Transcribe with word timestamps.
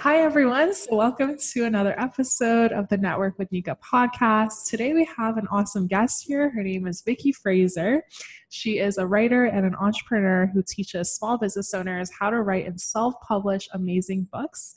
Hi, 0.00 0.22
everyone. 0.22 0.72
So, 0.72 0.96
welcome 0.96 1.36
to 1.52 1.66
another 1.66 1.94
episode 2.00 2.72
of 2.72 2.88
the 2.88 2.96
Network 2.96 3.38
with 3.38 3.52
Nika 3.52 3.76
podcast. 3.84 4.66
Today, 4.66 4.94
we 4.94 5.06
have 5.14 5.36
an 5.36 5.46
awesome 5.50 5.86
guest 5.86 6.24
here. 6.26 6.48
Her 6.48 6.62
name 6.62 6.86
is 6.86 7.02
Vicki 7.02 7.32
Fraser. 7.32 8.02
She 8.48 8.78
is 8.78 8.96
a 8.96 9.06
writer 9.06 9.44
and 9.44 9.66
an 9.66 9.74
entrepreneur 9.74 10.46
who 10.54 10.62
teaches 10.66 11.14
small 11.14 11.36
business 11.36 11.74
owners 11.74 12.10
how 12.18 12.30
to 12.30 12.40
write 12.40 12.66
and 12.66 12.80
self 12.80 13.12
publish 13.20 13.68
amazing 13.74 14.26
books. 14.32 14.74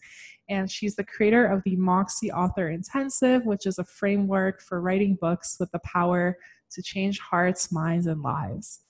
And 0.49 0.69
she's 0.69 0.97
the 0.97 1.05
creator 1.05 1.46
of 1.46 1.62
the 1.63 1.78
Moxie 1.78 2.29
Author 2.29 2.67
Intensive, 2.67 3.46
which 3.46 3.65
is 3.65 3.79
a 3.79 3.85
framework 3.85 4.62
for 4.62 4.81
writing 4.81 5.17
books 5.21 5.55
with 5.58 5.71
the 5.71 5.79
power 5.85 6.37
to 6.71 6.81
change 6.81 7.19
hearts, 7.19 7.71
minds, 7.71 8.08
and 8.08 8.21
lives. 8.21 8.81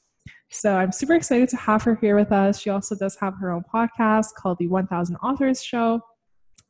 So 0.50 0.78
I'm 0.78 0.92
super 0.92 1.14
excited 1.14 1.50
to 1.50 1.58
have 1.58 1.84
her 1.84 1.94
here 1.94 2.16
with 2.16 2.32
us. 2.32 2.60
She 2.60 2.72
also 2.72 2.96
does 2.96 3.16
have 3.18 3.36
her 3.40 3.52
own 3.52 3.64
podcast 3.72 4.34
called 4.36 4.58
the 4.58 4.68
1000 4.68 5.16
Authors 5.18 5.62
Show. 5.62 6.02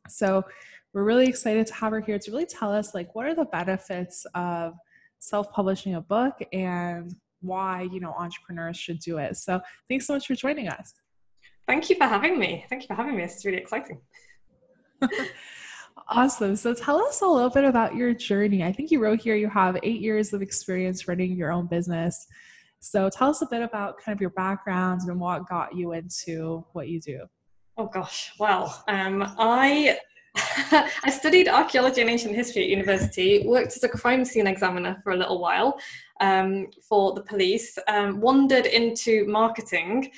So 0.08 0.44
we're 0.92 1.04
really 1.04 1.26
excited 1.26 1.66
to 1.66 1.74
have 1.74 1.92
her 1.92 2.00
here 2.00 2.18
to 2.18 2.30
really 2.30 2.46
tell 2.46 2.72
us 2.72 2.94
like 2.94 3.14
what 3.14 3.26
are 3.26 3.34
the 3.34 3.46
benefits 3.46 4.26
of 4.34 4.74
self-publishing 5.18 5.94
a 5.94 6.00
book 6.00 6.34
and 6.52 7.14
why 7.40 7.82
you 7.92 8.00
know 8.00 8.14
entrepreneurs 8.18 8.76
should 8.76 9.00
do 9.00 9.18
it. 9.18 9.36
So 9.36 9.60
thanks 9.88 10.06
so 10.06 10.14
much 10.14 10.26
for 10.26 10.34
joining 10.34 10.68
us. 10.68 10.94
Thank 11.66 11.88
you 11.88 11.96
for 11.96 12.04
having 12.04 12.38
me. 12.38 12.64
Thank 12.68 12.82
you 12.82 12.88
for 12.88 12.94
having 12.94 13.16
me. 13.16 13.22
It's 13.22 13.44
really 13.44 13.58
exciting. 13.58 14.00
awesome. 16.08 16.56
So 16.56 16.74
tell 16.74 17.02
us 17.02 17.22
a 17.22 17.26
little 17.26 17.50
bit 17.50 17.64
about 17.64 17.94
your 17.94 18.12
journey. 18.12 18.62
I 18.62 18.72
think 18.72 18.90
you 18.90 19.00
wrote 19.02 19.20
here 19.20 19.34
you 19.34 19.48
have 19.48 19.78
eight 19.82 20.00
years 20.00 20.32
of 20.32 20.42
experience 20.42 21.08
running 21.08 21.36
your 21.36 21.52
own 21.52 21.66
business. 21.66 22.26
So 22.80 23.08
tell 23.08 23.30
us 23.30 23.40
a 23.40 23.46
bit 23.46 23.62
about 23.62 23.96
kind 23.98 24.14
of 24.14 24.20
your 24.20 24.30
background 24.30 25.02
and 25.06 25.18
what 25.18 25.48
got 25.48 25.74
you 25.74 25.92
into 25.92 26.64
what 26.72 26.88
you 26.88 27.00
do. 27.00 27.20
Oh 27.76 27.86
gosh, 27.86 28.32
well, 28.38 28.84
um, 28.86 29.24
I 29.36 29.98
I 30.36 31.10
studied 31.10 31.48
archaeology 31.48 32.00
and 32.00 32.10
ancient 32.10 32.34
history 32.34 32.62
at 32.62 32.68
university, 32.68 33.44
worked 33.46 33.76
as 33.76 33.82
a 33.82 33.88
crime 33.88 34.24
scene 34.24 34.46
examiner 34.46 35.00
for 35.02 35.10
a 35.10 35.16
little 35.16 35.40
while 35.40 35.78
um, 36.20 36.68
for 36.88 37.14
the 37.14 37.22
police, 37.22 37.76
um, 37.88 38.20
wandered 38.20 38.66
into 38.66 39.26
marketing 39.26 40.12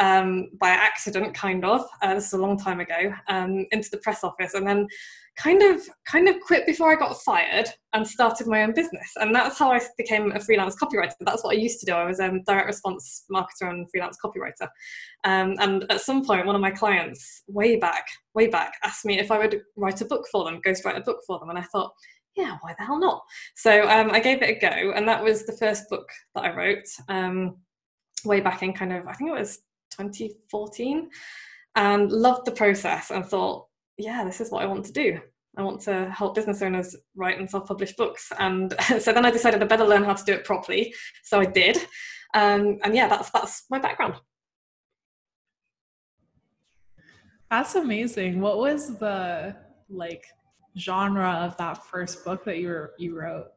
um, 0.00 0.48
by 0.58 0.70
accident, 0.70 1.34
kind 1.34 1.64
of. 1.64 1.86
Uh, 2.02 2.14
this 2.14 2.26
is 2.26 2.32
a 2.32 2.38
long 2.38 2.58
time 2.58 2.80
ago, 2.80 3.14
um, 3.28 3.66
into 3.70 3.90
the 3.90 3.98
press 3.98 4.24
office, 4.24 4.54
and 4.54 4.66
then 4.66 4.88
kind 5.36 5.62
of 5.62 5.80
kind 6.06 6.28
of 6.28 6.40
quit 6.40 6.66
before 6.66 6.92
I 6.92 6.98
got 6.98 7.20
fired 7.22 7.68
and 7.92 8.06
started 8.06 8.46
my 8.46 8.62
own 8.62 8.74
business. 8.74 9.12
And 9.16 9.34
that's 9.34 9.58
how 9.58 9.70
I 9.70 9.80
became 9.96 10.32
a 10.32 10.40
freelance 10.40 10.74
copywriter. 10.74 11.12
That's 11.20 11.44
what 11.44 11.54
I 11.54 11.60
used 11.60 11.80
to 11.80 11.86
do. 11.86 11.92
I 11.92 12.04
was 12.04 12.18
a 12.18 12.28
um, 12.28 12.42
direct 12.46 12.66
response 12.66 13.24
marketer 13.30 13.70
and 13.70 13.88
freelance 13.90 14.16
copywriter. 14.24 14.68
Um, 15.24 15.54
and 15.60 15.84
at 15.90 16.00
some 16.00 16.24
point, 16.24 16.46
one 16.46 16.56
of 16.56 16.62
my 16.62 16.70
clients, 16.70 17.42
way 17.46 17.76
back, 17.76 18.06
way 18.34 18.48
back, 18.48 18.74
asked 18.82 19.04
me 19.04 19.18
if 19.18 19.30
I 19.30 19.38
would 19.38 19.60
write 19.76 20.00
a 20.00 20.06
book 20.06 20.26
for 20.32 20.44
them, 20.44 20.60
ghost 20.64 20.84
write 20.84 20.96
a 20.96 21.02
book 21.02 21.20
for 21.26 21.38
them. 21.38 21.50
And 21.50 21.58
I 21.58 21.62
thought, 21.62 21.92
yeah, 22.36 22.56
why 22.62 22.74
the 22.78 22.84
hell 22.84 22.98
not? 22.98 23.22
So 23.54 23.88
um, 23.88 24.10
I 24.12 24.20
gave 24.20 24.40
it 24.40 24.56
a 24.56 24.60
go, 24.60 24.92
and 24.92 25.06
that 25.08 25.22
was 25.22 25.44
the 25.44 25.56
first 25.58 25.90
book 25.90 26.08
that 26.34 26.44
I 26.44 26.54
wrote 26.54 26.86
um, 27.08 27.56
way 28.24 28.40
back 28.40 28.62
in 28.62 28.72
kind 28.72 28.92
of, 28.92 29.06
I 29.06 29.12
think 29.14 29.30
it 29.30 29.38
was 29.38 29.58
2014, 30.08 31.10
and 31.76 32.10
loved 32.10 32.46
the 32.46 32.52
process 32.52 33.10
and 33.10 33.24
thought, 33.24 33.66
yeah, 33.96 34.24
this 34.24 34.40
is 34.40 34.50
what 34.50 34.62
I 34.62 34.66
want 34.66 34.84
to 34.86 34.92
do. 34.92 35.20
I 35.56 35.62
want 35.62 35.80
to 35.82 36.10
help 36.10 36.34
business 36.34 36.62
owners 36.62 36.96
write 37.14 37.38
and 37.38 37.50
self 37.50 37.66
publish 37.66 37.94
books. 37.96 38.32
And 38.38 38.74
so 39.00 39.12
then 39.12 39.26
I 39.26 39.30
decided 39.30 39.62
I 39.62 39.66
better 39.66 39.84
learn 39.84 40.04
how 40.04 40.14
to 40.14 40.24
do 40.24 40.32
it 40.32 40.44
properly. 40.44 40.94
So 41.24 41.40
I 41.40 41.46
did. 41.46 41.76
Um, 42.34 42.78
and 42.84 42.94
yeah, 42.94 43.08
that's, 43.08 43.30
that's 43.30 43.64
my 43.70 43.78
background. 43.78 44.14
That's 47.50 47.74
amazing. 47.74 48.40
What 48.40 48.58
was 48.58 48.96
the 48.98 49.56
like 49.88 50.24
genre 50.78 51.30
of 51.44 51.56
that 51.56 51.84
first 51.84 52.24
book 52.24 52.44
that 52.44 52.58
you 52.58 52.68
were, 52.68 52.94
you 52.96 53.18
wrote? 53.18 53.48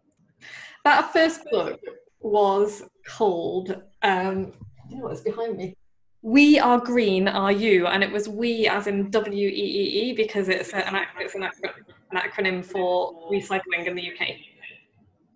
That 0.83 1.13
first 1.13 1.41
book 1.51 1.79
was 2.19 2.83
called 3.05 3.83
um, 4.01 4.53
you 4.89 4.97
know 4.97 5.03
what's 5.03 5.21
behind 5.21 5.57
me? 5.57 5.75
We 6.23 6.57
are 6.57 6.79
green 6.79 7.27
are 7.27 7.51
you? 7.51 7.85
And 7.85 8.01
it 8.01 8.11
was 8.11 8.29
we 8.29 8.67
as 8.67 8.87
in 8.87 9.11
w-e-e-e 9.11 10.13
because 10.13 10.47
it's 10.47 10.73
an, 10.73 10.95
it's 11.19 11.35
an, 11.35 11.43
an 11.43 12.17
acronym 12.17 12.63
for 12.65 13.29
recycling 13.29 13.85
in 13.85 13.95
the 13.95 14.09
uk 14.09 14.27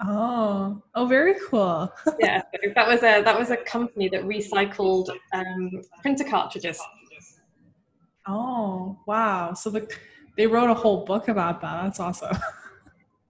oh 0.05 0.81
oh 0.95 1.05
very 1.05 1.35
cool. 1.49 1.91
Yeah 2.19 2.41
that 2.75 2.87
was 2.87 2.99
a 2.99 3.21
that 3.21 3.37
was 3.37 3.51
a 3.51 3.57
company 3.57 4.07
that 4.09 4.23
recycled 4.23 5.09
um, 5.33 5.71
printer 6.01 6.23
cartridges. 6.23 6.81
Oh 8.25 8.97
wow. 9.05 9.53
So 9.53 9.69
the, 9.69 9.89
they 10.37 10.47
wrote 10.47 10.69
a 10.69 10.73
whole 10.73 11.03
book 11.05 11.27
about 11.27 11.61
that. 11.61 11.83
That's 11.83 11.99
awesome 11.99 12.37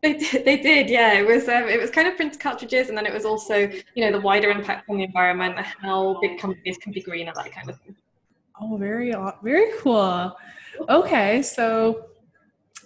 They 0.03 0.13
did, 0.13 0.45
they 0.45 0.57
did, 0.57 0.89
yeah. 0.89 1.13
It 1.13 1.25
was 1.25 1.49
um, 1.49 1.67
it 1.67 1.79
was 1.79 1.89
kind 1.89 2.07
of 2.07 2.15
printed 2.15 2.39
cartridges, 2.39 2.89
and 2.89 2.97
then 2.97 3.05
it 3.05 3.13
was 3.13 3.25
also 3.25 3.69
you 3.95 4.05
know 4.05 4.11
the 4.11 4.21
wider 4.21 4.51
impact 4.51 4.87
on 4.89 4.97
the 4.97 5.03
environment, 5.03 5.57
how 5.57 6.19
big 6.21 6.39
companies 6.39 6.77
can 6.77 6.91
be 6.91 7.01
greener, 7.01 7.33
that 7.35 7.51
kind 7.51 7.69
of 7.69 7.79
thing. 7.81 7.95
Oh, 8.61 8.77
very 8.77 9.13
very 9.43 9.71
cool. 9.79 10.35
Okay, 10.87 11.41
so 11.41 12.05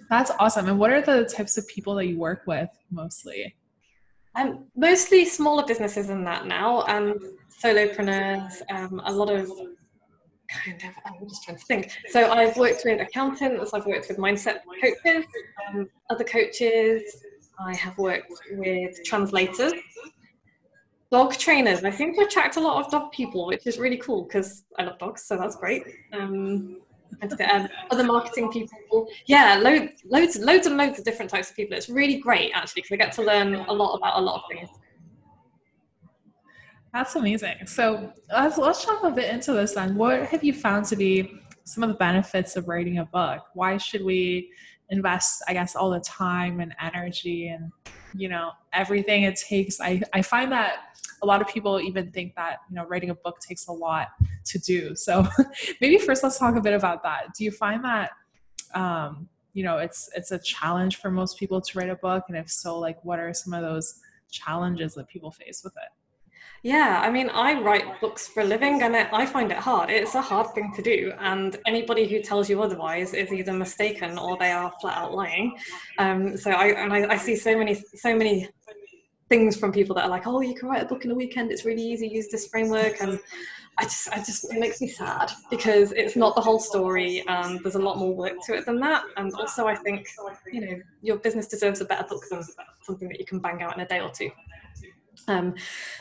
that's 0.10 0.32
awesome. 0.40 0.68
And 0.68 0.80
what 0.80 0.92
are 0.92 1.02
the 1.02 1.26
types 1.26 1.58
of 1.58 1.68
people 1.68 1.96
that 1.96 2.06
you 2.08 2.18
work 2.18 2.44
with 2.46 2.70
mostly? 2.90 3.56
Um, 4.36 4.66
mostly 4.78 5.26
smaller 5.26 5.66
businesses 5.66 6.10
in 6.10 6.24
that 6.24 6.46
now, 6.46 6.84
and 6.84 7.20
solopreneurs. 7.62 8.62
Um, 8.70 9.02
a 9.04 9.12
lot 9.12 9.30
of 9.30 9.52
kind 10.66 10.84
of, 10.84 10.90
I'm 11.06 11.28
just 11.28 11.44
trying 11.44 11.58
to 11.58 11.66
think. 11.66 11.92
So 12.10 12.32
I've 12.32 12.58
worked 12.58 12.82
with 12.86 13.02
accountants, 13.02 13.74
I've 13.74 13.86
worked 13.86 14.08
with 14.10 14.18
mindset 14.18 14.60
coaches, 14.82 15.26
um, 15.70 15.90
other 16.10 16.24
coaches, 16.24 17.02
I 17.60 17.76
have 17.76 17.98
worked 17.98 18.32
with 18.54 19.04
translators, 19.06 19.74
dog 21.12 21.38
trainers. 21.38 21.84
I 21.84 21.92
seem 21.92 22.16
to 22.16 22.22
attract 22.22 22.56
a 22.56 22.60
lot 22.60 22.84
of 22.84 22.92
dog 22.92 23.12
people, 23.12 23.46
which 23.46 23.68
is 23.68 23.78
really 23.78 23.98
cool 23.98 24.24
because 24.24 24.64
I 24.80 24.84
love 24.84 24.98
dogs, 24.98 25.24
so 25.24 25.38
that's 25.38 25.56
great. 25.56 25.84
Um, 26.14 26.78
um, 27.22 27.68
other 27.92 28.04
marketing 28.04 28.52
people, 28.52 29.08
yeah, 29.26 29.60
loads, 29.62 30.02
loads, 30.06 30.38
loads 30.38 30.66
and 30.66 30.78
loads 30.78 30.98
of 30.98 31.06
different 31.06 31.30
types 31.30 31.50
of 31.50 31.56
people. 31.56 31.76
It's 31.78 31.90
really 31.90 32.18
great 32.18 32.52
actually 32.54 32.82
because 32.82 32.94
I 32.94 32.98
get 32.98 33.12
to 33.14 33.22
learn 33.22 33.56
a 33.56 33.74
lot 33.74 33.96
about 33.96 34.20
a 34.20 34.22
lot 34.22 34.36
of 34.36 34.42
things. 34.50 34.70
That's 36.94 37.16
amazing. 37.16 37.68
So 37.68 38.12
let's, 38.30 38.58
let's 38.58 38.86
jump 38.86 39.04
a 39.04 39.12
bit 39.12 39.34
into 39.34 39.54
this 39.54 39.74
then. 39.74 39.96
What 39.96 40.26
have 40.26 40.44
you 40.44 40.54
found 40.54 40.86
to 40.88 40.96
be 40.96 41.40
some 41.64 41.84
of 41.84 41.90
the 41.90 41.96
benefits 41.96 42.58
of 42.58 42.68
writing 42.68 42.98
a 42.98 43.06
book? 43.06 43.44
Why 43.54 43.78
should 43.78 44.04
we 44.04 44.52
invest, 44.90 45.42
I 45.48 45.54
guess, 45.54 45.76
all 45.76 45.90
the 45.90 46.02
time 46.02 46.60
and 46.60 46.76
energy 46.82 47.48
and, 47.48 47.72
you 48.14 48.28
know, 48.28 48.52
everything 48.74 49.24
it 49.24 49.38
takes? 49.38 49.80
I, 49.80 50.02
I 50.14 50.22
find 50.22 50.52
that 50.52 50.98
a 51.24 51.26
lot 51.26 51.42
of 51.42 51.48
people 51.48 51.80
even 51.80 52.12
think 52.12 52.36
that, 52.36 52.58
you 52.70 52.76
know, 52.76 52.86
writing 52.86 53.10
a 53.10 53.16
book 53.16 53.40
takes 53.40 53.68
a 53.68 53.72
lot 53.72 54.10
to 54.46 54.60
do. 54.60 54.94
So 54.96 55.26
maybe 55.82 55.98
first 55.98 56.24
let's 56.24 56.38
talk 56.38 56.58
a 56.58 56.62
bit 56.62 56.74
about 56.74 57.04
that. 57.04 57.34
Do 57.38 57.46
you 57.46 57.52
find 57.52 57.86
that, 57.86 58.12
um, 58.74 59.30
you 59.54 59.64
know, 59.64 59.78
it's, 59.78 60.10
it's 60.14 60.32
a 60.32 60.40
challenge 60.40 60.98
for 60.98 61.10
most 61.10 61.38
people 61.40 61.62
to 61.62 61.80
write 61.80 61.90
a 61.90 61.96
book? 61.96 62.26
And 62.28 62.36
if 62.36 62.50
so, 62.50 62.78
like, 62.78 63.04
what 63.06 63.20
are 63.20 63.34
some 63.34 63.54
of 63.54 63.62
those 63.62 63.96
challenges 64.30 64.96
that 64.96 65.08
people 65.08 65.32
face 65.32 65.62
with 65.64 65.74
it? 65.78 65.90
Yeah, 66.64 67.02
I 67.04 67.10
mean, 67.10 67.30
I 67.30 67.60
write 67.60 68.00
books 68.02 68.28
for 68.28 68.42
a 68.42 68.46
living 68.46 68.84
and 68.84 68.96
I 68.96 69.26
find 69.26 69.52
it 69.52 69.58
hard. 69.58 69.90
It's 69.90 70.14
a 70.14 70.22
hard 70.22 70.54
thing 70.54 70.72
to 70.76 70.82
do. 70.84 71.12
And 71.20 71.58
anybody 71.66 72.08
who 72.08 72.22
tells 72.22 72.52
you 72.52 72.62
otherwise 72.62 73.16
is 73.16 73.34
either 73.34 73.52
mistaken 73.52 74.20
or 74.20 74.38
they 74.38 74.52
are 74.52 74.72
flat 74.80 74.98
out 74.98 75.14
lying. 75.14 75.58
Um, 75.98 76.38
so 76.38 76.52
I, 76.52 76.68
and 76.68 76.94
I, 76.94 77.14
I 77.14 77.18
see 77.18 77.36
so 77.36 77.58
many, 77.58 77.84
so 77.96 78.16
many 78.16 78.48
things 79.28 79.58
from 79.58 79.72
people 79.72 79.96
that 79.96 80.04
are 80.04 80.10
like, 80.10 80.28
oh, 80.28 80.42
you 80.42 80.54
can 80.54 80.70
write 80.70 80.84
a 80.84 80.86
book 80.86 81.04
in 81.04 81.10
a 81.10 81.16
weekend. 81.16 81.52
It's 81.52 81.66
really 81.66 81.82
easy. 81.82 82.08
Use 82.08 82.28
this 82.28 82.46
framework. 82.46 83.02
And 83.02 83.20
I 83.80 83.86
just, 83.86 84.10
I 84.10 84.18
just, 84.18 84.54
it 84.54 84.60
makes 84.60 84.82
me 84.82 84.88
sad 84.88 85.32
because 85.50 85.94
it's 85.94 86.16
not 86.16 86.36
the 86.36 86.42
whole 86.42 86.60
story. 86.60 87.24
And 87.28 87.60
there's 87.64 87.74
a 87.74 87.80
lot 87.80 87.98
more 87.98 88.14
work 88.14 88.34
to 88.46 88.54
it 88.54 88.68
than 88.68 88.80
that. 88.82 89.04
And 89.18 89.34
also 89.34 89.66
I 89.66 89.74
think, 89.74 90.08
you 90.54 90.62
know, 90.62 90.80
your 91.02 91.18
business 91.18 91.48
deserves 91.48 91.82
a 91.82 91.86
better 91.86 92.06
book 92.08 92.24
than 92.30 92.44
something 92.84 93.08
that 93.08 93.20
you 93.20 93.26
can 93.26 93.40
bang 93.40 93.64
out 93.64 93.76
in 93.76 93.82
a 93.82 93.88
day 93.88 94.00
or 94.00 94.12
two. 94.12 94.30
Um, 95.28 95.56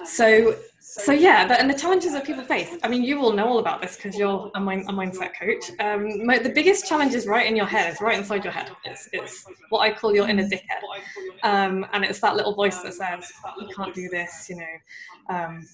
so, 0.04 0.56
so 0.80 1.12
yeah, 1.12 1.46
but, 1.46 1.60
and 1.60 1.68
the 1.70 1.74
challenges 1.74 2.12
that 2.12 2.24
people 2.24 2.42
face. 2.42 2.76
I 2.82 2.88
mean, 2.88 3.02
you 3.02 3.18
will 3.18 3.32
know 3.32 3.46
all 3.46 3.58
about 3.58 3.80
this 3.80 3.96
because 3.96 4.16
you're 4.16 4.50
a, 4.54 4.60
mind, 4.60 4.86
a, 4.88 4.92
mindset 4.92 5.32
coach. 5.38 5.70
Um, 5.78 6.26
the 6.26 6.52
biggest 6.54 6.86
challenge 6.86 7.14
is 7.14 7.26
right 7.26 7.46
in 7.46 7.54
your 7.54 7.66
head. 7.66 7.90
It's 7.90 8.00
right 8.00 8.18
inside 8.18 8.44
your 8.44 8.52
head. 8.52 8.70
It's, 8.84 9.08
it's 9.12 9.46
what 9.68 9.80
I 9.80 9.92
call 9.92 10.14
your 10.14 10.28
inner 10.28 10.48
dickhead, 10.48 10.82
um, 11.42 11.86
and 11.92 12.04
it's 12.04 12.20
that 12.20 12.34
little 12.36 12.54
voice 12.54 12.78
that 12.82 12.94
says 12.94 13.30
you 13.60 13.68
can't 13.74 13.94
do 13.94 14.08
this. 14.08 14.48
You 14.48 14.56
know, 14.56 15.34
um, 15.36 15.66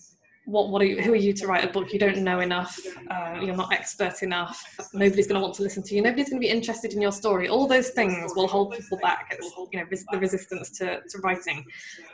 what 0.47 0.71
what 0.71 0.81
are 0.81 0.85
you 0.85 1.03
who 1.03 1.13
are 1.13 1.23
you 1.27 1.33
to 1.35 1.47
write 1.47 1.65
a 1.65 1.69
book? 1.69 1.93
You 1.93 1.99
don't 1.99 2.19
know 2.19 2.41
enough 2.41 2.79
uh, 3.11 3.39
you're 3.43 3.57
not 3.57 3.73
expert 3.73 4.23
enough 4.23 4.65
nobody's 4.95 5.27
going 5.27 5.39
to 5.39 5.41
want 5.41 5.55
to 5.57 5.63
listen 5.63 5.83
to 5.83 5.95
you 5.95 6.03
nobody's 6.03 6.31
going 6.31 6.41
to 6.41 6.47
be 6.47 6.51
interested 6.51 6.93
in 6.93 7.01
your 7.01 7.13
story. 7.13 7.49
All 7.49 7.67
those 7.67 7.91
things 7.91 8.33
will 8.35 8.49
hold 8.49 8.73
people 8.73 8.99
back 8.99 9.29
it's 9.31 9.53
you 9.73 9.81
know 9.81 9.87
the 10.13 10.19
resistance 10.19 10.71
to, 10.79 11.01
to 11.09 11.19
writing. 11.19 11.65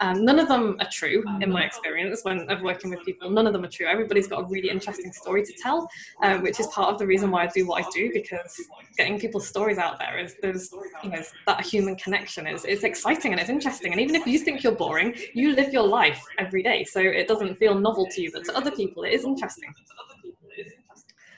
Um, 0.00 0.25
none 0.25 0.38
of 0.38 0.49
them 0.49 0.76
are 0.81 0.88
true 0.90 1.23
in 1.40 1.50
my 1.50 1.62
experience 1.62 2.20
when 2.23 2.50
of 2.50 2.62
working 2.62 2.90
with 2.90 3.05
people 3.05 3.31
none 3.31 3.46
of 3.46 3.52
them 3.52 3.64
are 3.64 3.69
true. 3.69 3.87
Everybody's 3.87 4.26
got 4.26 4.43
a 4.43 4.46
really 4.46 4.70
interesting 4.70 5.12
story 5.12 5.44
to 5.44 5.52
tell 5.62 5.88
uh, 6.23 6.38
which 6.38 6.58
is 6.58 6.67
part 6.69 6.93
of 6.93 6.99
the 6.99 7.06
reason 7.06 7.31
why 7.31 7.44
i 7.44 7.46
do 7.49 7.67
what 7.67 7.85
i 7.85 7.88
do 7.90 8.11
because 8.12 8.61
getting 8.96 9.19
people's 9.19 9.46
stories 9.46 9.78
out 9.78 9.99
there 9.99 10.19
is 10.19 10.37
there's 10.43 10.73
you 11.02 11.11
know 11.11 11.23
that 11.46 11.64
human 11.64 11.96
connection 11.96 12.46
is 12.46 12.64
it's 12.64 12.85
exciting 12.85 13.32
and 13.32 13.40
it's 13.40 13.50
interesting 13.50 13.93
and 13.93 14.00
even 14.00 14.14
if 14.14 14.26
you 14.26 14.38
think 14.38 14.62
you're 14.62 14.73
boring 14.73 15.14
you 15.35 15.55
live 15.55 15.73
your 15.73 15.87
life 15.87 16.25
every 16.38 16.62
day 16.62 16.85
so 16.85 17.00
it 17.00 17.28
doesn't 17.28 17.56
feel 17.58 17.75
novel 17.75 18.06
to 18.06 18.21
you 18.21 18.21
but 18.32 18.44
to 18.44 18.56
other 18.56 18.70
people 18.70 19.02
it 19.02 19.10
is 19.10 19.24
interesting. 19.24 19.72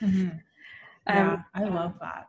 Mm-hmm. 0.01 0.29
yeah 1.07 1.33
um, 1.33 1.45
i 1.53 1.63
love 1.63 1.93
that. 2.01 2.27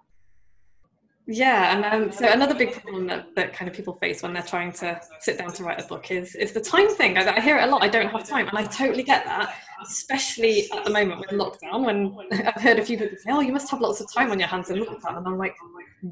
Yeah 1.28 1.74
and 1.74 1.84
um, 1.84 2.12
so 2.12 2.28
another 2.28 2.54
big 2.54 2.72
problem 2.72 3.08
that, 3.08 3.34
that 3.34 3.52
kind 3.52 3.68
of 3.68 3.74
people 3.74 3.94
face 3.94 4.22
when 4.22 4.32
they're 4.32 4.44
trying 4.44 4.70
to 4.74 5.00
sit 5.18 5.38
down 5.38 5.52
to 5.54 5.64
write 5.64 5.80
a 5.80 5.86
book 5.88 6.12
is 6.12 6.36
is 6.36 6.52
the 6.52 6.60
time 6.60 6.88
thing. 6.88 7.18
I, 7.18 7.36
I 7.36 7.40
hear 7.40 7.58
it 7.58 7.64
a 7.64 7.66
lot 7.66 7.82
i 7.82 7.88
don't 7.88 8.08
have 8.08 8.28
time 8.28 8.46
and 8.46 8.56
i 8.56 8.62
totally 8.62 9.02
get 9.02 9.24
that 9.24 9.52
especially 9.84 10.70
at 10.70 10.84
the 10.84 10.90
moment 10.90 11.20
with 11.20 11.30
lockdown 11.30 11.84
when 11.84 12.16
i've 12.46 12.62
heard 12.62 12.78
a 12.78 12.84
few 12.84 12.96
people 12.96 13.16
say 13.18 13.30
oh 13.32 13.40
you 13.40 13.52
must 13.52 13.68
have 13.70 13.80
lots 13.80 14.00
of 14.00 14.12
time 14.12 14.30
on 14.30 14.38
your 14.38 14.48
hands 14.48 14.70
in 14.70 14.78
lockdown 14.78 15.18
and 15.18 15.26
i'm 15.26 15.36
like 15.36 15.56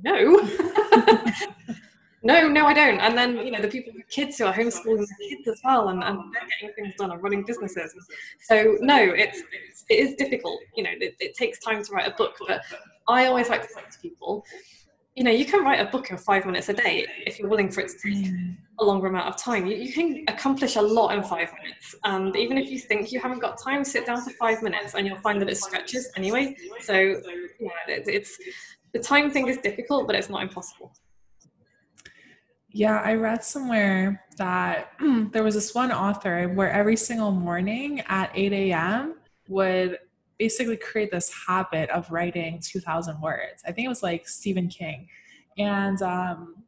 no 0.02 0.40
no 2.24 2.48
no 2.48 2.66
i 2.66 2.74
don't 2.74 2.98
and 3.00 3.16
then 3.16 3.36
you 3.38 3.50
know 3.50 3.60
the 3.60 3.68
people 3.68 3.92
with 3.94 4.08
kids 4.08 4.38
who 4.38 4.44
are 4.44 4.52
homeschooling 4.52 5.06
their 5.06 5.28
kids 5.28 5.46
as 5.48 5.60
well 5.64 5.88
and, 5.90 6.02
and 6.02 6.18
they're 6.32 6.48
getting 6.60 6.74
things 6.74 6.94
done 6.98 7.10
and 7.12 7.22
running 7.22 7.44
businesses 7.44 7.94
so 8.40 8.76
no 8.80 8.98
it's 8.98 9.42
it 9.90 9.94
is 9.94 10.14
difficult 10.16 10.58
you 10.76 10.82
know 10.82 10.90
it, 11.00 11.14
it 11.20 11.34
takes 11.34 11.58
time 11.60 11.82
to 11.84 11.92
write 11.92 12.08
a 12.08 12.14
book 12.16 12.34
but 12.46 12.62
i 13.08 13.26
always 13.26 13.48
like 13.48 13.62
to 13.62 13.68
say 13.68 13.80
to 13.90 13.98
people 14.00 14.44
you 15.14 15.22
know, 15.22 15.30
you 15.30 15.44
can 15.44 15.62
write 15.62 15.80
a 15.80 15.84
book 15.84 16.10
in 16.10 16.16
five 16.16 16.44
minutes 16.44 16.68
a 16.68 16.72
day 16.72 17.06
if 17.24 17.38
you're 17.38 17.48
willing 17.48 17.70
for 17.70 17.80
it 17.80 17.88
to 17.88 17.94
take 17.98 18.24
mm. 18.24 18.56
a 18.80 18.84
longer 18.84 19.06
amount 19.06 19.28
of 19.28 19.36
time. 19.36 19.64
You, 19.64 19.76
you, 19.76 19.92
can 19.92 20.24
accomplish 20.26 20.74
a 20.74 20.82
lot 20.82 21.14
in 21.14 21.22
five 21.22 21.52
minutes. 21.62 21.94
And 22.02 22.34
even 22.34 22.58
if 22.58 22.68
you 22.68 22.80
think 22.80 23.12
you 23.12 23.20
haven't 23.20 23.38
got 23.38 23.56
time, 23.62 23.84
sit 23.84 24.06
down 24.06 24.22
for 24.22 24.30
five 24.30 24.60
minutes 24.60 24.94
and 24.94 25.06
you'll 25.06 25.18
find 25.18 25.40
that 25.40 25.48
it 25.48 25.56
stretches 25.56 26.10
anyway. 26.16 26.56
So, 26.80 26.94
yeah, 27.60 27.70
it, 27.86 28.08
it's 28.08 28.36
the 28.92 28.98
time 28.98 29.30
thing 29.30 29.46
is 29.46 29.58
difficult, 29.58 30.08
but 30.08 30.16
it's 30.16 30.28
not 30.28 30.42
impossible. 30.42 30.92
Yeah, 32.76 33.00
I 33.04 33.14
read 33.14 33.44
somewhere 33.44 34.24
that 34.36 34.90
there 35.30 35.44
was 35.44 35.54
this 35.54 35.76
one 35.76 35.92
author 35.92 36.48
where 36.48 36.72
every 36.72 36.96
single 36.96 37.30
morning 37.30 38.00
at 38.08 38.32
8 38.34 38.52
a.m. 38.52 39.14
would 39.46 40.00
basically 40.40 40.76
create 40.76 41.12
this 41.12 41.32
habit 41.46 41.88
of 41.90 42.10
writing 42.10 42.58
2000 42.60 43.20
words. 43.20 43.62
I 43.64 43.70
think 43.70 43.86
it 43.86 43.88
was 43.88 44.02
like 44.02 44.28
stephen 44.28 44.66
king. 44.66 45.06
And 45.56 46.02
um, 46.02 46.64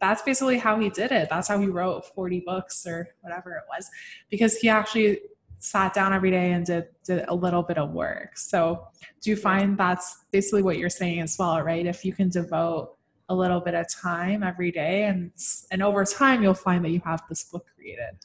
that's 0.00 0.22
basically 0.22 0.58
how 0.58 0.78
he 0.78 0.90
did 0.90 1.10
it. 1.10 1.28
That's 1.28 1.48
how 1.48 1.58
he 1.58 1.66
wrote 1.66 2.06
40 2.14 2.44
books 2.46 2.86
or 2.86 3.08
whatever 3.22 3.56
it 3.56 3.64
was 3.68 3.90
because 4.30 4.58
he 4.58 4.68
actually 4.68 5.18
sat 5.58 5.92
down 5.92 6.12
every 6.12 6.30
day 6.30 6.52
and 6.52 6.64
did, 6.64 6.86
did 7.04 7.24
a 7.26 7.34
little 7.34 7.64
bit 7.64 7.78
of 7.78 7.90
work. 7.90 8.38
So 8.38 8.86
do 9.20 9.30
you 9.30 9.34
find 9.34 9.76
that's 9.76 10.18
basically 10.30 10.62
what 10.62 10.78
you're 10.78 10.88
saying 10.88 11.18
as 11.18 11.36
well 11.36 11.60
right? 11.62 11.84
If 11.84 12.04
you 12.04 12.12
can 12.12 12.28
devote 12.28 12.94
a 13.28 13.34
little 13.34 13.60
bit 13.60 13.74
of 13.74 13.86
time 13.88 14.42
every 14.42 14.70
day 14.70 15.04
and 15.04 15.30
and 15.70 15.82
over 15.82 16.04
time 16.04 16.42
you'll 16.42 16.54
find 16.54 16.84
that 16.84 16.90
you 16.90 17.00
have 17.04 17.22
this 17.28 17.44
book 17.44 17.66
created 17.74 18.16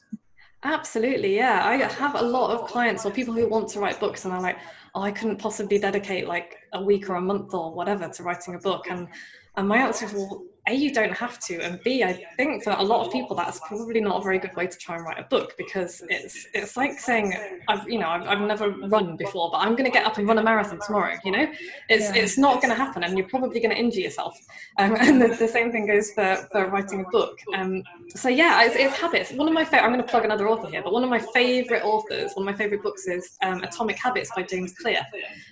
absolutely 0.62 1.36
yeah 1.36 1.62
i 1.64 1.76
have 1.76 2.14
a 2.14 2.22
lot 2.22 2.50
of 2.50 2.66
clients 2.68 3.04
or 3.04 3.10
people 3.10 3.34
who 3.34 3.46
want 3.48 3.68
to 3.68 3.80
write 3.80 4.00
books 4.00 4.24
and 4.24 4.32
i'm 4.32 4.42
like 4.42 4.56
oh, 4.94 5.02
I 5.02 5.10
couldn't 5.10 5.38
possibly 5.38 5.78
dedicate 5.78 6.26
like 6.26 6.56
a 6.72 6.82
week 6.82 7.10
or 7.10 7.16
a 7.16 7.20
month 7.20 7.52
or 7.54 7.72
whatever 7.72 8.08
to 8.08 8.22
writing 8.22 8.54
a 8.54 8.58
book. 8.58 8.86
And 8.88 9.08
and 9.56 9.68
my 9.68 9.78
answer 9.78 10.06
is, 10.06 10.12
well, 10.12 10.44
a, 10.66 10.74
you 10.74 10.94
don't 10.94 11.12
have 11.12 11.38
to, 11.40 11.60
and 11.60 11.78
B, 11.82 12.02
I 12.02 12.24
think 12.36 12.64
for 12.64 12.70
a 12.70 12.82
lot 12.82 13.06
of 13.06 13.12
people 13.12 13.36
that's 13.36 13.60
probably 13.60 14.00
not 14.00 14.20
a 14.20 14.24
very 14.24 14.38
good 14.38 14.54
way 14.56 14.66
to 14.66 14.78
try 14.78 14.96
and 14.96 15.04
write 15.04 15.18
a 15.18 15.24
book 15.24 15.54
because 15.58 16.02
it's 16.08 16.46
it's 16.54 16.76
like 16.76 16.98
saying 16.98 17.34
I've 17.68 17.88
you 17.88 17.98
know 17.98 18.08
I've, 18.08 18.26
I've 18.26 18.40
never 18.40 18.70
run 18.70 19.16
before, 19.16 19.50
but 19.50 19.58
I'm 19.58 19.72
going 19.72 19.84
to 19.84 19.90
get 19.90 20.06
up 20.06 20.16
and 20.16 20.26
run 20.26 20.38
a 20.38 20.42
marathon 20.42 20.80
tomorrow. 20.86 21.16
You 21.24 21.32
know, 21.32 21.52
it's 21.88 22.14
yeah. 22.14 22.22
it's 22.22 22.38
not 22.38 22.62
going 22.62 22.70
to 22.70 22.82
happen, 22.82 23.04
and 23.04 23.18
you're 23.18 23.28
probably 23.28 23.60
going 23.60 23.72
to 23.72 23.78
injure 23.78 24.00
yourself. 24.00 24.38
Um, 24.78 24.96
and 25.00 25.20
the, 25.20 25.28
the, 25.28 25.48
same 25.48 25.70
thing 25.70 25.86
goes 25.86 26.12
for, 26.12 26.48
for 26.50 26.66
writing 26.68 27.04
a 27.06 27.10
book. 27.10 27.38
Um, 27.54 27.82
so 28.08 28.28
yeah, 28.28 28.64
it's, 28.64 28.76
it's 28.76 28.94
habits. 28.94 29.32
One 29.32 29.48
of 29.48 29.54
my 29.54 29.64
favorite. 29.64 29.84
I'm 29.84 29.92
going 29.92 30.02
to 30.02 30.10
plug 30.10 30.24
another 30.24 30.48
author 30.48 30.68
here, 30.68 30.82
but 30.82 30.92
one 30.92 31.04
of 31.04 31.10
my 31.10 31.20
favorite 31.34 31.84
authors, 31.84 32.32
one 32.34 32.48
of 32.48 32.52
my 32.52 32.56
favorite 32.56 32.82
books 32.82 33.06
is 33.06 33.36
um, 33.42 33.62
Atomic 33.62 33.98
Habits 33.98 34.30
by 34.34 34.42
James 34.42 34.72
Clear. 34.74 35.00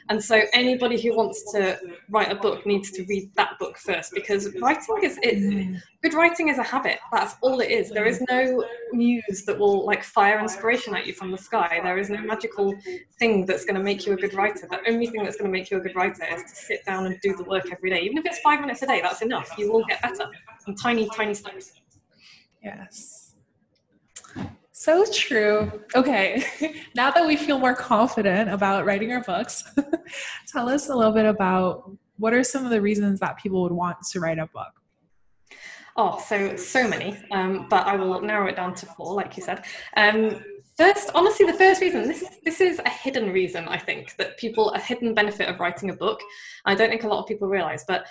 And 0.09 0.23
so 0.23 0.43
anybody 0.53 1.01
who 1.01 1.17
wants 1.17 1.53
to 1.53 1.79
write 2.09 2.31
a 2.31 2.35
book 2.35 2.67
needs 2.67 2.91
to 2.93 3.05
read 3.05 3.31
that 3.37 3.59
book 3.59 3.79
first 3.79 4.13
because 4.15 4.55
writing 4.61 5.02
is 5.03 5.19
it, 5.23 5.37
mm. 5.37 5.81
good 6.03 6.15
writing 6.15 6.49
is 6.49 6.59
a 6.59 6.63
habit. 6.63 6.99
That's 7.13 7.37
all 7.41 7.61
it 7.61 7.71
is. 7.71 7.91
There 7.91 8.05
is 8.05 8.23
no 8.31 8.65
muse 8.93 9.45
that 9.47 9.59
will 9.59 9.85
like 9.85 10.03
fire 10.03 10.39
inspiration 10.39 10.95
at 10.95 11.07
you 11.07 11.13
from 11.13 11.31
the 11.31 11.39
sky. 11.39 11.81
There 11.83 11.99
is 11.99 12.11
no 12.11 12.21
magical 12.23 12.75
thing 13.19 13.47
that's 13.47 13.65
going 13.65 13.77
to 13.77 13.83
make 13.83 14.07
you 14.07 14.13
a 14.13 14.17
good 14.17 14.35
writer. 14.35 14.67
The 14.69 14.81
only 14.89 15.07
thing 15.07 15.25
that's 15.25 15.37
going 15.37 15.51
to 15.51 15.59
make 15.59 15.71
you 15.71 15.79
a 15.79 15.81
good 15.81 15.97
writer 15.97 16.25
is 16.25 16.43
to 16.43 16.55
sit 16.55 16.85
down 16.85 17.07
and 17.07 17.19
do 17.23 17.37
the 17.37 17.45
work 17.45 17.71
every 17.73 17.91
day. 17.91 18.01
Even 18.03 18.19
if 18.19 18.27
it's 18.27 18.41
five 18.41 18.61
minutes 18.61 18.83
a 18.83 18.87
day, 18.87 19.01
that's 19.03 19.23
enough. 19.23 19.53
You 19.59 19.73
will 19.73 19.85
get 19.85 20.03
better 20.03 20.27
in 20.67 20.75
tiny, 20.77 21.09
tiny 21.17 21.35
steps. 21.35 21.73
Yes. 22.63 23.23
So 24.83 25.05
true. 25.13 25.71
Okay, 25.95 26.43
now 26.97 27.13
that 27.13 27.25
we 27.25 27.37
feel 27.37 27.59
more 27.61 27.75
confident 27.75 28.51
about 28.51 28.85
writing 28.85 29.13
our 29.13 29.23
books, 29.23 29.63
tell 30.49 30.69
us 30.69 30.89
a 30.89 30.95
little 30.97 31.13
bit 31.13 31.25
about 31.25 31.93
what 32.19 32.33
are 32.33 32.43
some 32.43 32.65
of 32.65 32.71
the 32.71 32.81
reasons 32.81 33.21
that 33.21 33.37
people 33.39 33.63
would 33.63 33.73
want 33.73 33.99
to 34.11 34.19
write 34.19 34.39
a 34.39 34.47
book? 34.47 34.73
Oh, 35.97 36.19
so 36.27 36.57
so 36.57 36.89
many, 36.89 37.19
um, 37.33 37.67
but 37.69 37.87
I 37.87 37.97
will 37.97 38.21
narrow 38.23 38.49
it 38.49 38.57
down 38.57 38.75
to 38.77 38.87
four, 38.87 39.15
like 39.15 39.37
you 39.37 39.43
said. 39.43 39.65
Um, 39.97 40.43
first, 40.77 41.11
honestly, 41.15 41.45
the 41.45 41.53
first 41.53 41.81
reason 41.83 42.09
this 42.09 42.25
this 42.45 42.61
is 42.61 42.79
a 42.79 42.89
hidden 42.89 43.31
reason 43.31 43.69
I 43.69 43.79
think 43.79 44.17
that 44.17 44.39
people 44.39 44.71
a 44.71 44.79
hidden 44.79 45.15
benefit 45.15 45.49
of 45.49 45.61
writing 45.61 45.91
a 45.91 45.95
book. 45.95 46.21
I 46.65 46.75
don't 46.75 46.89
think 46.89 47.05
a 47.05 47.09
lot 47.09 47.21
of 47.21 47.27
people 47.27 47.49
realize, 47.49 47.85
but 47.87 48.07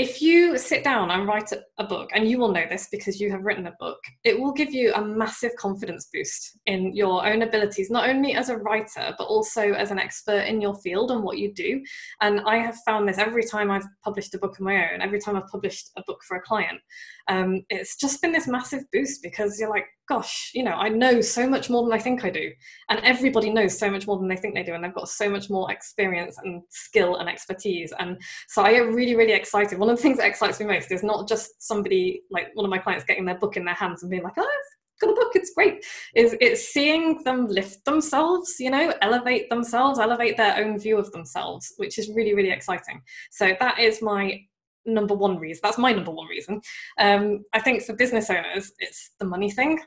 if 0.00 0.22
you 0.22 0.56
sit 0.56 0.82
down 0.82 1.10
and 1.10 1.28
write 1.28 1.52
a 1.52 1.84
book, 1.84 2.08
and 2.14 2.26
you 2.26 2.38
will 2.38 2.50
know 2.50 2.64
this 2.70 2.88
because 2.90 3.20
you 3.20 3.30
have 3.30 3.44
written 3.44 3.66
a 3.66 3.76
book, 3.78 3.98
it 4.24 4.40
will 4.40 4.50
give 4.50 4.72
you 4.72 4.94
a 4.94 5.04
massive 5.04 5.54
confidence 5.56 6.08
boost 6.10 6.58
in 6.64 6.96
your 6.96 7.26
own 7.26 7.42
abilities, 7.42 7.90
not 7.90 8.08
only 8.08 8.32
as 8.32 8.48
a 8.48 8.56
writer, 8.56 9.14
but 9.18 9.24
also 9.24 9.74
as 9.74 9.90
an 9.90 9.98
expert 9.98 10.46
in 10.48 10.58
your 10.58 10.74
field 10.76 11.10
and 11.10 11.22
what 11.22 11.36
you 11.36 11.52
do. 11.52 11.82
And 12.22 12.40
I 12.46 12.56
have 12.56 12.78
found 12.86 13.06
this 13.06 13.18
every 13.18 13.44
time 13.44 13.70
I've 13.70 13.86
published 14.02 14.34
a 14.34 14.38
book 14.38 14.54
of 14.54 14.60
my 14.60 14.90
own, 14.90 15.02
every 15.02 15.20
time 15.20 15.36
I've 15.36 15.48
published 15.48 15.90
a 15.98 16.02
book 16.06 16.22
for 16.26 16.38
a 16.38 16.42
client. 16.42 16.80
Um, 17.28 17.62
it's 17.68 17.96
just 17.96 18.22
been 18.22 18.32
this 18.32 18.48
massive 18.48 18.84
boost 18.94 19.22
because 19.22 19.60
you're 19.60 19.68
like, 19.68 19.84
gosh, 20.10 20.50
you 20.54 20.64
know, 20.64 20.72
I 20.72 20.88
know 20.88 21.20
so 21.20 21.48
much 21.48 21.70
more 21.70 21.84
than 21.84 21.92
I 21.92 22.02
think 22.02 22.24
I 22.24 22.30
do. 22.30 22.50
And 22.88 22.98
everybody 23.04 23.48
knows 23.48 23.78
so 23.78 23.88
much 23.88 24.08
more 24.08 24.18
than 24.18 24.26
they 24.26 24.36
think 24.36 24.56
they 24.56 24.64
do. 24.64 24.74
And 24.74 24.82
they've 24.82 24.92
got 24.92 25.08
so 25.08 25.30
much 25.30 25.48
more 25.48 25.70
experience 25.70 26.36
and 26.42 26.62
skill 26.68 27.16
and 27.16 27.28
expertise. 27.28 27.92
And 27.96 28.20
so 28.48 28.62
I 28.62 28.72
get 28.72 28.88
really, 28.88 29.14
really 29.14 29.34
excited. 29.34 29.78
One 29.78 29.88
of 29.88 29.96
the 29.96 30.02
things 30.02 30.18
that 30.18 30.26
excites 30.26 30.58
me 30.58 30.66
most 30.66 30.90
is 30.90 31.04
not 31.04 31.28
just 31.28 31.62
somebody 31.62 32.22
like 32.28 32.48
one 32.54 32.66
of 32.66 32.70
my 32.70 32.78
clients 32.78 33.04
getting 33.04 33.24
their 33.24 33.38
book 33.38 33.56
in 33.56 33.64
their 33.64 33.74
hands 33.74 34.02
and 34.02 34.10
being 34.10 34.24
like, 34.24 34.32
oh, 34.36 34.42
I've 34.42 35.00
got 35.00 35.12
a 35.12 35.14
book, 35.14 35.30
it's 35.36 35.54
great. 35.54 35.84
Is 36.16 36.36
it's 36.40 36.66
seeing 36.72 37.22
them 37.22 37.46
lift 37.46 37.84
themselves, 37.84 38.56
you 38.58 38.72
know, 38.72 38.92
elevate 39.02 39.48
themselves, 39.48 40.00
elevate 40.00 40.36
their 40.36 40.56
own 40.56 40.76
view 40.76 40.98
of 40.98 41.12
themselves, 41.12 41.72
which 41.76 42.00
is 42.00 42.10
really, 42.12 42.34
really 42.34 42.50
exciting. 42.50 43.00
So 43.30 43.54
that 43.60 43.78
is 43.78 44.02
my 44.02 44.40
number 44.84 45.14
one 45.14 45.38
reason. 45.38 45.60
That's 45.62 45.78
my 45.78 45.92
number 45.92 46.10
one 46.10 46.26
reason. 46.26 46.60
Um, 46.98 47.44
I 47.52 47.60
think 47.60 47.84
for 47.84 47.94
business 47.94 48.28
owners, 48.28 48.72
it's 48.80 49.12
the 49.20 49.26
money 49.26 49.52
thing 49.52 49.78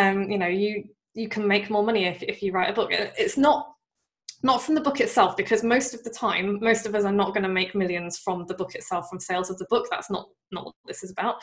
um, 0.00 0.30
you 0.30 0.38
know 0.38 0.46
you 0.46 0.84
you 1.14 1.28
can 1.28 1.46
make 1.46 1.70
more 1.70 1.82
money 1.82 2.04
if, 2.06 2.22
if 2.22 2.42
you 2.42 2.52
write 2.52 2.70
a 2.70 2.72
book. 2.72 2.88
It's 2.92 3.36
not 3.36 3.66
not 4.42 4.62
from 4.62 4.74
the 4.74 4.80
book 4.80 5.00
itself 5.00 5.36
because 5.36 5.62
most 5.62 5.92
of 5.92 6.02
the 6.02 6.10
time 6.10 6.58
most 6.62 6.86
of 6.86 6.94
us 6.94 7.04
are 7.04 7.12
not 7.12 7.34
going 7.34 7.42
to 7.42 7.48
make 7.48 7.74
millions 7.74 8.16
from 8.16 8.46
the 8.46 8.54
book 8.54 8.74
itself 8.74 9.06
from 9.08 9.20
sales 9.20 9.50
of 9.50 9.58
the 9.58 9.66
book. 9.68 9.86
That's 9.90 10.10
not 10.10 10.28
not 10.52 10.64
what 10.64 10.74
this 10.86 11.02
is 11.04 11.10
about 11.12 11.36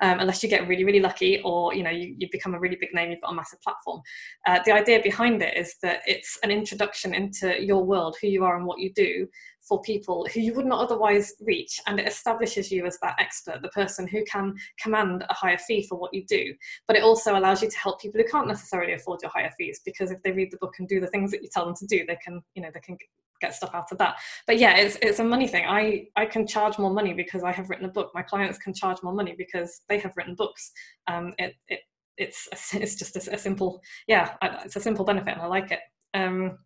um, 0.00 0.18
unless 0.18 0.42
you 0.42 0.48
get 0.48 0.66
really 0.66 0.84
really 0.84 1.00
lucky 1.00 1.40
or 1.44 1.74
you 1.74 1.82
know 1.82 1.90
you, 1.90 2.14
you 2.18 2.28
become 2.30 2.54
a 2.54 2.58
really 2.58 2.76
big 2.76 2.92
name 2.92 3.10
you've 3.10 3.20
got 3.20 3.32
a 3.32 3.34
massive 3.34 3.60
platform. 3.62 4.00
Uh, 4.46 4.58
the 4.64 4.72
idea 4.72 5.00
behind 5.02 5.40
it 5.42 5.56
is 5.56 5.76
that 5.82 6.00
it's 6.06 6.38
an 6.42 6.50
introduction 6.50 7.14
into 7.14 7.64
your 7.64 7.84
world 7.84 8.16
who 8.20 8.26
you 8.26 8.44
are 8.44 8.56
and 8.56 8.66
what 8.66 8.80
you 8.80 8.92
do 8.94 9.26
for 9.70 9.80
people 9.82 10.26
who 10.34 10.40
you 10.40 10.52
would 10.52 10.66
not 10.66 10.80
otherwise 10.80 11.32
reach 11.40 11.80
and 11.86 12.00
it 12.00 12.08
establishes 12.08 12.72
you 12.72 12.84
as 12.86 12.98
that 12.98 13.14
expert 13.20 13.62
the 13.62 13.68
person 13.68 14.04
who 14.08 14.24
can 14.24 14.52
command 14.82 15.24
a 15.30 15.32
higher 15.32 15.58
fee 15.58 15.86
for 15.88 15.96
what 15.96 16.12
you 16.12 16.26
do. 16.26 16.52
But 16.88 16.96
it 16.96 17.04
also 17.04 17.38
allows 17.38 17.62
you 17.62 17.70
to 17.70 17.78
help 17.78 18.00
people 18.00 18.20
who 18.20 18.26
can't 18.28 18.48
necessarily 18.48 18.94
afford 18.94 19.20
your 19.22 19.30
higher 19.30 19.52
fees 19.56 19.80
because 19.84 20.10
if 20.10 20.20
they 20.24 20.32
read 20.32 20.50
the 20.50 20.56
book 20.56 20.74
and 20.80 20.88
do 20.88 20.98
the 20.98 21.06
things 21.06 21.30
that 21.30 21.44
you 21.44 21.48
tell 21.54 21.66
them 21.66 21.76
to 21.76 21.86
do 21.86 22.04
they 22.04 22.16
can 22.16 22.42
you 22.54 22.62
know 22.62 22.70
they 22.74 22.80
can 22.80 22.98
get 23.40 23.54
stuff 23.54 23.70
out 23.72 23.92
of 23.92 23.98
that. 23.98 24.16
But 24.48 24.58
yeah 24.58 24.76
it's 24.76 24.98
it's 25.00 25.20
a 25.20 25.24
money 25.24 25.46
thing. 25.46 25.66
I 25.68 26.08
i 26.16 26.26
can 26.26 26.48
charge 26.48 26.76
more 26.76 26.90
money 26.90 27.14
because 27.14 27.44
i 27.44 27.52
have 27.52 27.70
written 27.70 27.86
a 27.86 27.92
book. 27.92 28.10
My 28.12 28.22
clients 28.22 28.58
can 28.58 28.74
charge 28.74 28.98
more 29.04 29.14
money 29.14 29.36
because 29.38 29.82
they 29.88 29.98
have 29.98 30.16
written 30.16 30.34
books. 30.34 30.72
Um 31.06 31.32
it, 31.38 31.54
it 31.68 31.80
it's 32.18 32.48
it's 32.74 32.96
just 32.96 33.14
a, 33.16 33.34
a 33.34 33.38
simple 33.38 33.80
yeah 34.08 34.34
it's 34.64 34.74
a 34.74 34.80
simple 34.80 35.04
benefit 35.04 35.34
and 35.34 35.42
i 35.42 35.46
like 35.46 35.70
it. 35.70 35.80
Um, 36.12 36.58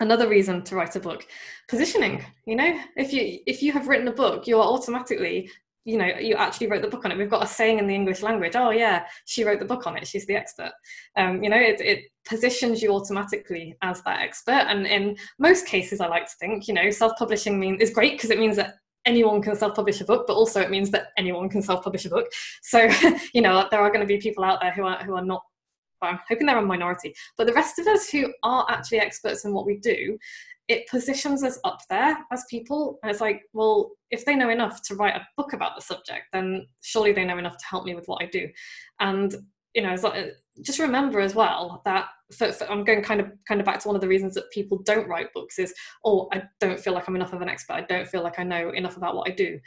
another 0.00 0.28
reason 0.28 0.62
to 0.62 0.76
write 0.76 0.96
a 0.96 1.00
book. 1.00 1.26
Positioning 1.68 2.24
you 2.44 2.56
know? 2.56 2.78
If 2.96 3.12
you 3.12 3.40
if 3.46 3.62
you 3.62 3.72
have 3.72 3.88
written 3.88 4.08
a 4.08 4.12
book 4.12 4.46
you 4.46 4.58
are 4.58 4.66
automatically 4.66 5.50
you 5.84 5.96
know 5.96 6.06
you 6.06 6.34
actually 6.34 6.66
wrote 6.66 6.82
the 6.82 6.88
book 6.88 7.04
on 7.04 7.12
it. 7.12 7.18
We've 7.18 7.30
got 7.30 7.44
a 7.44 7.46
saying 7.46 7.78
in 7.78 7.86
the 7.86 7.94
english 7.94 8.22
language 8.22 8.52
oh 8.56 8.70
yeah 8.70 9.06
she 9.24 9.44
wrote 9.44 9.60
the 9.60 9.64
book 9.64 9.86
on 9.86 9.96
it. 9.96 10.06
She's 10.06 10.26
the 10.26 10.34
expert. 10.34 10.72
Um, 11.16 11.42
you 11.42 11.48
know 11.48 11.56
it, 11.56 11.80
it 11.80 12.04
positions 12.28 12.82
you 12.82 12.92
automatically 12.92 13.76
as 13.82 14.02
that 14.02 14.20
expert. 14.20 14.66
And 14.68 14.86
in 14.86 15.16
most 15.38 15.66
cases 15.66 16.00
i 16.00 16.08
like 16.08 16.26
to 16.26 16.36
think 16.38 16.68
you 16.68 16.74
know 16.74 16.90
self-publishing 16.90 17.58
means 17.58 17.80
is 17.80 17.90
great 17.90 18.12
because 18.12 18.30
it 18.30 18.38
means 18.38 18.56
that 18.56 18.74
anyone 19.06 19.40
can 19.40 19.54
self-publish 19.54 20.00
a 20.00 20.04
book 20.04 20.26
but 20.26 20.34
also 20.34 20.60
it 20.60 20.70
means 20.70 20.90
that 20.90 21.12
anyone 21.16 21.48
can 21.48 21.62
self-publish 21.62 22.04
a 22.04 22.10
book. 22.10 22.26
So 22.62 22.88
you 23.32 23.40
know 23.40 23.66
there 23.70 23.80
are 23.80 23.90
going 23.90 24.00
to 24.00 24.06
be 24.06 24.18
people 24.18 24.44
out 24.44 24.60
there 24.60 24.72
who 24.72 24.84
are 24.84 25.02
who 25.04 25.14
are 25.14 25.24
not 25.24 25.42
I'm 26.02 26.20
hoping 26.28 26.46
they're 26.46 26.58
a 26.58 26.62
minority, 26.62 27.14
but 27.36 27.46
the 27.46 27.52
rest 27.52 27.78
of 27.78 27.86
us 27.86 28.08
who 28.08 28.32
are 28.42 28.66
actually 28.68 29.00
experts 29.00 29.44
in 29.44 29.52
what 29.52 29.66
we 29.66 29.78
do, 29.78 30.18
it 30.68 30.88
positions 30.88 31.44
us 31.44 31.58
up 31.64 31.78
there 31.88 32.16
as 32.32 32.44
people. 32.50 32.98
And 33.02 33.10
it's 33.10 33.20
like, 33.20 33.42
well, 33.52 33.92
if 34.10 34.24
they 34.24 34.34
know 34.34 34.50
enough 34.50 34.82
to 34.84 34.96
write 34.96 35.14
a 35.14 35.26
book 35.36 35.52
about 35.52 35.76
the 35.76 35.82
subject, 35.82 36.24
then 36.32 36.66
surely 36.82 37.12
they 37.12 37.24
know 37.24 37.38
enough 37.38 37.56
to 37.56 37.66
help 37.70 37.84
me 37.84 37.94
with 37.94 38.06
what 38.06 38.22
I 38.22 38.26
do. 38.26 38.48
And 39.00 39.34
you 39.76 39.82
know, 39.82 39.94
like, 39.94 40.18
uh, 40.18 40.28
just 40.62 40.78
remember 40.78 41.20
as 41.20 41.34
well 41.34 41.82
that 41.84 42.06
for, 42.32 42.50
for, 42.50 42.68
I'm 42.70 42.82
going 42.82 43.02
kind 43.02 43.20
of 43.20 43.30
kind 43.46 43.60
of 43.60 43.66
back 43.66 43.78
to 43.80 43.88
one 43.88 43.94
of 43.94 44.00
the 44.00 44.08
reasons 44.08 44.32
that 44.34 44.50
people 44.50 44.78
don't 44.78 45.06
write 45.06 45.34
books 45.34 45.58
is, 45.58 45.74
oh, 46.02 46.28
I 46.32 46.44
don't 46.60 46.80
feel 46.80 46.94
like 46.94 47.06
I'm 47.06 47.14
enough 47.14 47.34
of 47.34 47.42
an 47.42 47.50
expert. 47.50 47.74
I 47.74 47.82
don't 47.82 48.08
feel 48.08 48.22
like 48.22 48.38
I 48.38 48.42
know 48.42 48.70
enough 48.70 48.96
about 48.96 49.14
what 49.14 49.28
I 49.28 49.34
do 49.34 49.60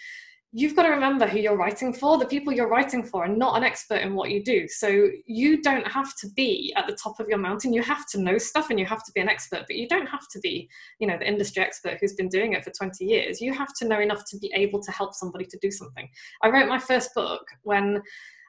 you've 0.51 0.75
got 0.75 0.83
to 0.83 0.89
remember 0.89 1.27
who 1.27 1.37
you're 1.37 1.55
writing 1.55 1.93
for. 1.93 2.17
The 2.17 2.25
people 2.25 2.51
you're 2.51 2.69
writing 2.69 3.03
for 3.03 3.25
are 3.25 3.27
not 3.27 3.55
an 3.55 3.63
expert 3.63 4.01
in 4.01 4.15
what 4.15 4.31
you 4.31 4.43
do. 4.43 4.67
So 4.67 5.09
you 5.25 5.61
don't 5.61 5.87
have 5.87 6.15
to 6.17 6.27
be 6.35 6.73
at 6.75 6.87
the 6.87 6.95
top 6.95 7.19
of 7.19 7.27
your 7.27 7.37
mountain. 7.37 7.71
You 7.71 7.83
have 7.83 8.07
to 8.07 8.19
know 8.19 8.37
stuff 8.39 8.71
and 8.71 8.79
you 8.79 8.85
have 8.87 9.03
to 9.05 9.11
be 9.11 9.21
an 9.21 9.29
expert, 9.29 9.65
but 9.67 9.75
you 9.75 9.87
don't 9.87 10.07
have 10.07 10.27
to 10.31 10.39
be, 10.39 10.67
you 10.99 11.07
know, 11.07 11.17
the 11.19 11.27
industry 11.27 11.63
expert 11.63 11.97
who's 12.01 12.13
been 12.13 12.29
doing 12.29 12.53
it 12.53 12.63
for 12.63 12.71
20 12.71 13.05
years. 13.05 13.39
You 13.39 13.53
have 13.53 13.75
to 13.75 13.87
know 13.87 13.99
enough 13.99 14.23
to 14.31 14.37
be 14.39 14.51
able 14.55 14.81
to 14.81 14.91
help 14.91 15.13
somebody 15.13 15.45
to 15.45 15.59
do 15.61 15.69
something. 15.69 16.09
I 16.41 16.49
wrote 16.49 16.67
my 16.67 16.79
first 16.79 17.13
book 17.13 17.45
when 17.61 18.01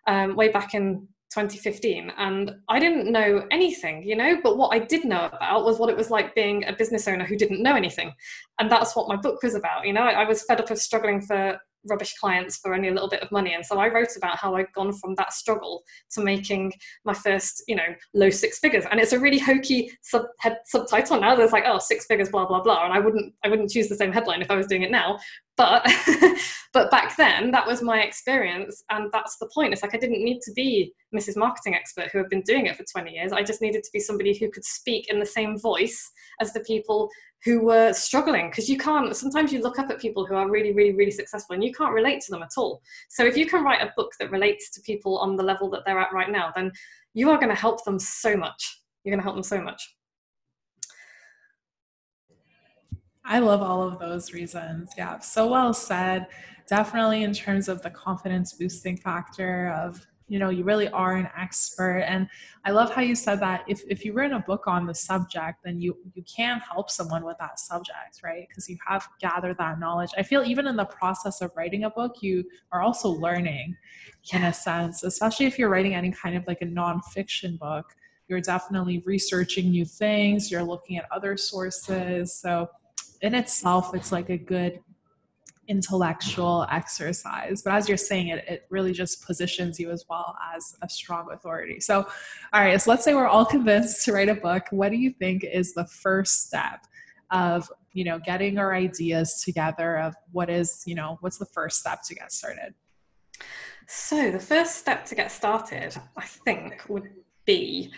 um, 0.06 0.36
way 0.36 0.48
back 0.48 0.72
in 0.72 1.06
2015 1.34 2.12
and 2.16 2.52
I 2.68 2.80
didn't 2.80 3.12
know 3.12 3.46
anything, 3.50 4.02
you 4.02 4.16
know, 4.16 4.40
but 4.42 4.56
what 4.56 4.74
I 4.74 4.78
did 4.80 5.04
know 5.04 5.26
about 5.26 5.64
was 5.64 5.78
what 5.78 5.90
it 5.90 5.96
was 5.96 6.10
like 6.10 6.34
being 6.34 6.64
a 6.66 6.72
business 6.72 7.06
owner 7.06 7.24
who 7.24 7.36
didn't 7.36 7.62
know 7.62 7.76
anything. 7.76 8.12
And 8.58 8.70
that's 8.70 8.96
what 8.96 9.06
my 9.06 9.16
book 9.16 9.42
was 9.42 9.54
about, 9.54 9.86
you 9.86 9.92
know. 9.92 10.02
I, 10.02 10.22
I 10.22 10.24
was 10.24 10.42
fed 10.42 10.60
up 10.60 10.70
of 10.70 10.78
struggling 10.78 11.20
for 11.20 11.58
rubbish 11.88 12.14
clients 12.14 12.58
for 12.58 12.74
only 12.74 12.88
a 12.88 12.92
little 12.92 13.08
bit 13.08 13.22
of 13.22 13.30
money. 13.32 13.54
And 13.54 13.64
so 13.64 13.78
i 13.78 13.88
wrote 13.88 14.16
about 14.16 14.36
how 14.36 14.54
i'd 14.56 14.72
gone 14.72 14.92
from 14.92 15.14
that 15.16 15.32
struggle 15.32 15.82
to 16.12 16.20
making 16.20 16.72
my 17.04 17.14
first 17.14 17.62
you 17.68 17.76
know 17.76 17.94
low 18.14 18.30
six 18.30 18.58
figures. 18.58 18.84
And 18.90 19.00
it's 19.00 19.12
a 19.12 19.18
really 19.18 19.38
hokey 19.38 19.90
sub 20.02 20.26
head, 20.38 20.58
subtitle 20.66 21.20
now. 21.20 21.34
There's 21.34 21.52
like 21.52 21.64
oh 21.66 21.78
six 21.78 22.06
figures 22.06 22.28
blah 22.28 22.46
blah 22.46 22.62
blah. 22.62 22.84
And 22.84 22.92
i 22.92 22.98
wouldn't 22.98 23.34
i 23.44 23.48
wouldn't 23.48 23.70
choose 23.70 23.88
the 23.88 23.96
same 23.96 24.12
headline 24.12 24.42
if 24.42 24.50
i 24.50 24.56
was 24.56 24.66
doing 24.66 24.82
it 24.82 24.90
now 24.90 25.18
but 25.60 25.86
but 26.72 26.90
back 26.90 27.14
then 27.18 27.50
that 27.50 27.66
was 27.66 27.82
my 27.82 28.00
experience 28.00 28.82
and 28.88 29.10
that's 29.12 29.36
the 29.36 29.50
point. 29.52 29.74
It's 29.74 29.82
like 29.82 29.94
i 29.94 29.98
didn't 29.98 30.24
need 30.24 30.40
to 30.42 30.52
be 30.52 30.94
mrs 31.14 31.36
marketing 31.36 31.74
expert 31.74 32.08
who 32.10 32.18
had 32.18 32.30
been 32.30 32.40
doing 32.42 32.64
it 32.66 32.76
for 32.76 32.84
20 32.90 33.10
years. 33.10 33.32
I 33.32 33.42
just 33.42 33.60
needed 33.60 33.84
to 33.84 33.90
be 33.92 34.00
somebody 34.00 34.36
who 34.36 34.50
could 34.50 34.64
speak 34.64 35.10
in 35.10 35.20
the 35.20 35.26
same 35.26 35.58
voice 35.58 36.10
as 36.40 36.54
the 36.54 36.60
people 36.60 37.10
who 37.44 37.62
were 37.62 37.92
struggling. 37.92 38.48
Because 38.48 38.70
you 38.70 38.78
can't 38.78 39.14
sometimes 39.14 39.52
you 39.52 39.60
look 39.60 39.78
up 39.78 39.90
at 39.90 40.00
people 40.00 40.24
who 40.24 40.34
are 40.34 40.50
really 40.50 40.72
really 40.72 40.94
really 40.94 41.10
successful 41.10 41.52
and 41.52 41.62
you 41.62 41.74
can't 41.74 41.92
relate 41.92 42.22
to 42.22 42.30
them 42.30 42.42
at 42.42 42.56
all. 42.56 42.80
So 43.10 43.26
if 43.26 43.36
you 43.36 43.46
can 43.46 43.62
write 43.62 43.82
a 43.82 43.92
book 43.98 44.12
that 44.18 44.30
relates 44.30 44.70
to 44.70 44.80
people 44.80 45.18
on 45.18 45.36
the 45.36 45.42
level 45.42 45.68
that 45.70 45.82
they're 45.84 46.00
at 46.00 46.14
right 46.14 46.30
now 46.30 46.52
then 46.56 46.72
you 47.12 47.28
are 47.30 47.36
going 47.36 47.54
to 47.54 47.62
help 47.66 47.84
them 47.84 47.98
so 47.98 48.34
much. 48.34 48.80
You're 49.04 49.12
going 49.12 49.20
to 49.20 49.24
help 49.24 49.36
them 49.36 49.42
so 49.42 49.60
much 49.60 49.94
I 53.24 53.38
love 53.38 53.62
all 53.62 53.82
of 53.82 53.98
those 53.98 54.32
reasons. 54.32 54.90
Yeah, 54.96 55.18
so 55.20 55.48
well 55.48 55.74
said. 55.74 56.26
Definitely 56.66 57.24
in 57.24 57.32
terms 57.32 57.68
of 57.68 57.82
the 57.82 57.90
confidence 57.90 58.52
boosting 58.52 58.96
factor 58.96 59.70
of 59.70 60.06
you 60.28 60.38
know 60.38 60.48
you 60.48 60.62
really 60.62 60.88
are 60.88 61.16
an 61.16 61.28
expert. 61.36 62.04
And 62.06 62.28
i 62.64 62.70
love 62.70 62.94
how 62.94 63.02
you 63.02 63.16
said 63.16 63.40
that 63.40 63.64
if, 63.66 63.82
if 63.88 64.04
you 64.04 64.12
write 64.12 64.30
a 64.30 64.38
book 64.38 64.68
on 64.68 64.86
the 64.86 64.94
subject 64.94 65.58
then 65.64 65.80
you 65.80 65.96
you 66.14 66.22
can 66.22 66.60
help 66.60 66.88
someone 66.88 67.24
with 67.24 67.36
that 67.38 67.58
subject 67.58 68.20
right? 68.22 68.46
Because 68.48 68.68
you 68.70 68.78
have 68.86 69.08
gathered 69.20 69.58
that 69.58 69.80
knowledge. 69.80 70.10
I 70.16 70.22
feel 70.22 70.44
even 70.44 70.68
in 70.68 70.76
the 70.76 70.84
process 70.84 71.40
of 71.40 71.50
writing 71.56 71.84
a 71.84 71.90
book 71.90 72.22
you 72.22 72.44
are 72.70 72.80
also 72.80 73.08
learning 73.08 73.76
in 74.32 74.44
a 74.44 74.52
sense 74.52 75.02
especially 75.02 75.46
if 75.46 75.58
you're 75.58 75.68
writing 75.68 75.94
any 75.94 76.12
kind 76.12 76.36
of 76.36 76.46
like 76.46 76.62
a 76.62 76.66
nonfiction 76.66 77.58
book 77.58 77.96
you're 78.28 78.40
definitely 78.40 79.02
researching 79.04 79.70
new 79.70 79.84
things 79.84 80.52
you're 80.52 80.62
looking 80.62 80.96
at 80.96 81.10
other 81.10 81.36
sources. 81.36 82.32
So 82.32 82.70
in 83.22 83.34
itself 83.34 83.94
it's 83.94 84.12
like 84.12 84.30
a 84.30 84.38
good 84.38 84.80
intellectual 85.70 86.66
exercise 86.72 87.62
but 87.62 87.72
as 87.72 87.88
you're 87.88 87.96
saying 87.96 88.26
it 88.26 88.44
it 88.48 88.66
really 88.70 88.92
just 88.92 89.24
positions 89.24 89.78
you 89.78 89.88
as 89.90 90.04
well 90.10 90.36
as 90.54 90.74
a 90.82 90.88
strong 90.88 91.30
authority. 91.32 91.78
So 91.78 92.06
all 92.52 92.60
right 92.60 92.80
so 92.80 92.90
let's 92.90 93.04
say 93.04 93.14
we're 93.14 93.28
all 93.28 93.46
convinced 93.46 94.04
to 94.04 94.12
write 94.12 94.28
a 94.28 94.34
book. 94.34 94.64
What 94.70 94.90
do 94.90 94.96
you 94.96 95.12
think 95.12 95.44
is 95.44 95.72
the 95.72 95.86
first 95.86 96.46
step 96.48 96.86
of 97.30 97.70
you 97.92 98.02
know 98.02 98.18
getting 98.18 98.58
our 98.58 98.74
ideas 98.74 99.42
together 99.44 99.98
of 99.98 100.16
what 100.32 100.50
is 100.50 100.82
you 100.86 100.96
know 100.96 101.18
what's 101.20 101.38
the 101.38 101.46
first 101.46 101.78
step 101.78 102.02
to 102.08 102.16
get 102.16 102.32
started? 102.32 102.74
So 103.86 104.32
the 104.32 104.40
first 104.40 104.76
step 104.76 105.04
to 105.06 105.14
get 105.14 105.30
started 105.30 105.96
i 106.16 106.24
think 106.24 106.82
would 106.88 107.10
be 107.44 107.92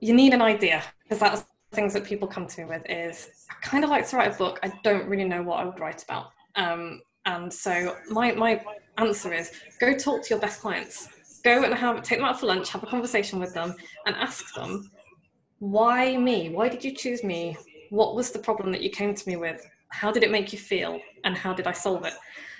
you 0.00 0.14
need 0.14 0.34
an 0.34 0.42
idea 0.42 0.82
because 1.02 1.20
that's 1.20 1.44
things 1.74 1.92
that 1.94 2.04
people 2.04 2.28
come 2.28 2.46
to 2.46 2.60
me 2.60 2.66
with 2.66 2.82
is 2.88 3.30
I 3.50 3.54
kind 3.62 3.84
of 3.84 3.90
like 3.90 4.08
to 4.08 4.16
write 4.16 4.34
a 4.34 4.38
book. 4.38 4.60
I 4.62 4.72
don't 4.82 5.06
really 5.06 5.24
know 5.24 5.42
what 5.42 5.60
I 5.60 5.64
would 5.64 5.78
write 5.80 6.02
about. 6.02 6.30
Um, 6.56 7.02
and 7.26 7.52
so 7.52 7.96
my, 8.08 8.32
my 8.32 8.62
answer 8.98 9.32
is 9.32 9.52
go 9.80 9.94
talk 9.96 10.22
to 10.24 10.30
your 10.30 10.38
best 10.38 10.60
clients. 10.60 11.08
Go 11.42 11.64
and 11.64 11.74
have 11.74 12.02
take 12.02 12.18
them 12.18 12.26
out 12.26 12.40
for 12.40 12.46
lunch, 12.46 12.70
have 12.70 12.82
a 12.82 12.86
conversation 12.86 13.38
with 13.38 13.52
them, 13.52 13.74
and 14.06 14.16
ask 14.16 14.54
them, 14.54 14.90
why 15.58 16.16
me? 16.16 16.48
Why 16.50 16.68
did 16.68 16.84
you 16.84 16.94
choose 16.94 17.22
me? 17.22 17.56
What 17.90 18.14
was 18.14 18.30
the 18.30 18.38
problem 18.38 18.72
that 18.72 18.82
you 18.82 18.90
came 18.90 19.14
to 19.14 19.28
me 19.28 19.36
with? 19.36 19.64
How 19.88 20.10
did 20.10 20.22
it 20.22 20.30
make 20.30 20.52
you 20.52 20.58
feel? 20.58 21.00
And 21.24 21.36
how 21.36 21.52
did 21.52 21.66
I 21.66 21.72
solve 21.72 22.04
it? 22.04 22.14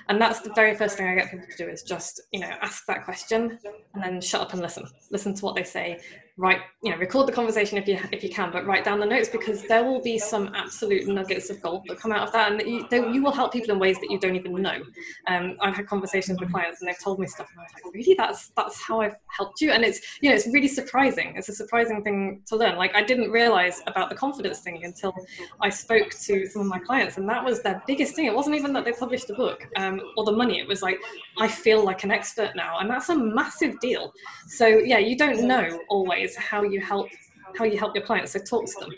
and 0.09 0.21
that's 0.21 0.40
the 0.40 0.52
very 0.54 0.75
first 0.75 0.97
thing 0.97 1.06
i 1.06 1.14
get 1.14 1.30
people 1.30 1.47
to 1.50 1.64
do 1.64 1.71
is 1.71 1.83
just 1.83 2.21
you 2.33 2.40
know 2.40 2.50
ask 2.61 2.85
that 2.87 3.04
question 3.04 3.59
and 3.94 4.02
then 4.02 4.21
shut 4.21 4.40
up 4.40 4.52
and 4.52 4.62
listen 4.62 4.87
listen 5.11 5.35
to 5.35 5.44
what 5.44 5.54
they 5.54 5.64
say 5.64 6.00
write 6.37 6.59
you 6.83 6.91
know 6.91 6.97
record 6.97 7.29
the 7.29 7.33
conversation 7.33 7.79
if 7.79 7.87
you 7.87 7.97
if 8.11 8.25
you 8.25 8.29
can 8.29 8.50
but 8.50 8.67
write 8.67 8.85
down 8.85 8.99
the 8.99 9.07
notes 9.07 9.29
because 9.29 9.62
there 9.69 9.85
will 9.85 10.03
be 10.03 10.19
some 10.19 10.53
absolute 10.53 11.07
nuggets 11.07 11.49
of 11.49 11.62
gold 11.62 11.85
that 11.87 11.97
come 11.97 12.11
out 12.11 12.26
of 12.26 12.33
that. 12.33 12.50
And 12.50 12.61
you, 12.69 12.87
they, 12.91 12.99
you 13.12 13.23
will 13.23 13.31
help 13.31 13.53
people 13.53 13.71
in 13.71 13.79
ways 13.79 14.00
that 14.00 14.11
you 14.11 14.19
don't 14.19 14.35
even 14.35 14.53
know. 14.61 14.83
Um, 15.29 15.57
i've 15.61 15.76
had 15.76 15.87
conversations 15.87 16.41
with 16.41 16.50
clients 16.50 16.81
and 16.81 16.88
they've 16.88 16.99
told 16.99 17.21
me 17.21 17.29
stuff 17.29 17.49
and 17.53 17.61
i 17.61 17.62
was 17.62 17.73
like 17.75 17.95
really? 17.95 18.14
That's 18.14 18.49
that's 18.57 18.83
how 18.83 19.00
i've 19.00 19.14
helped 19.29 19.61
you? 19.61 19.71
And 19.71 19.85
it's 19.85 20.00
you 20.21 20.29
know 20.29 20.35
it's 20.35 20.49
really 20.49 20.67
surprising. 20.67 21.35
It's 21.37 21.49
a 21.49 21.55
surprising 21.55 22.03
thing 22.03 22.43
to 22.47 22.57
learn. 22.57 22.76
Like 22.76 22.97
i 22.97 23.03
didn't 23.03 23.31
realize 23.31 23.81
about 23.87 24.11
the 24.11 24.17
confidence 24.17 24.59
thing 24.59 24.85
until 24.85 25.14
i 25.61 25.69
spoke 25.69 26.11
to 26.11 26.47
some 26.47 26.62
of 26.62 26.69
my 26.69 26.81
clients 26.81 27.17
and 27.17 27.29
that 27.29 27.45
was 27.45 27.62
their 27.62 27.81
biggest 27.87 28.17
thing. 28.17 28.26
It 28.26 28.35
wasn't 28.35 28.57
even 28.57 28.73
that 28.73 28.85
they 28.85 28.93
published 28.93 29.31
a 29.31 29.35
book 29.35 29.69
um, 29.76 30.00
or 30.17 30.25
the 30.25 30.33
money. 30.33 30.59
It 30.59 30.67
was 30.67 30.83
like 30.83 30.99
i 31.38 31.47
feel 31.47 31.85
like 31.85 32.03
an 32.03 32.11
expert 32.11 32.57
now. 32.57 32.79
And 32.81 32.91
that's 32.91 33.09
a 33.09 33.17
massive 33.17 33.79
deal. 33.79 34.12
So 34.49 34.67
yeah 34.67 34.99
you 34.99 35.17
don't 35.17 35.43
know 35.47 35.79
always 35.88 36.24
is 36.25 36.37
how 36.37 36.62
you 36.62 36.81
help 36.81 37.09
how 37.57 37.64
you 37.64 37.78
help 37.78 37.95
your 37.95 38.04
clients. 38.04 38.33
So 38.33 38.40
talk 38.40 38.66
to 38.66 38.81
them. 38.81 38.90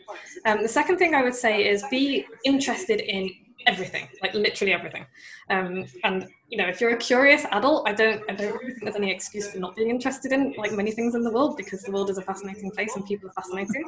Um, 0.47 0.63
the 0.63 0.69
second 0.69 0.97
thing 0.97 1.15
I 1.15 1.23
would 1.23 1.35
say 1.35 1.69
is 1.69 1.85
be 1.91 2.27
interested 2.45 3.01
in 3.01 3.31
everything, 3.67 4.09
like 4.23 4.35
literally 4.35 4.73
everything. 4.73 5.05
Um, 5.51 5.87
and 6.05 6.29
you 6.49 6.59
know, 6.59 6.69
if 6.69 6.81
you're 6.81 6.91
a 6.91 6.97
curious 6.97 7.45
adult, 7.51 7.89
I 7.89 7.93
don't, 7.93 8.23
I 8.29 8.35
don't 8.35 8.53
really 8.55 8.73
think 8.73 8.85
there's 8.85 8.97
any 8.97 9.11
excuse 9.11 9.51
for 9.51 9.59
not 9.59 9.75
being 9.75 9.91
interested 9.91 10.33
in 10.33 10.55
like 10.57 10.73
many 10.73 10.93
things 10.93 11.15
in 11.17 11.23
the 11.23 11.31
world 11.31 11.57
because 11.57 11.83
the 11.83 11.91
world 11.91 12.09
is 12.09 12.19
a 12.19 12.23
fascinating 12.23 12.71
place 12.71 12.95
and 12.95 13.05
people 13.05 13.29
are 13.29 13.33
fascinating. 13.33 13.85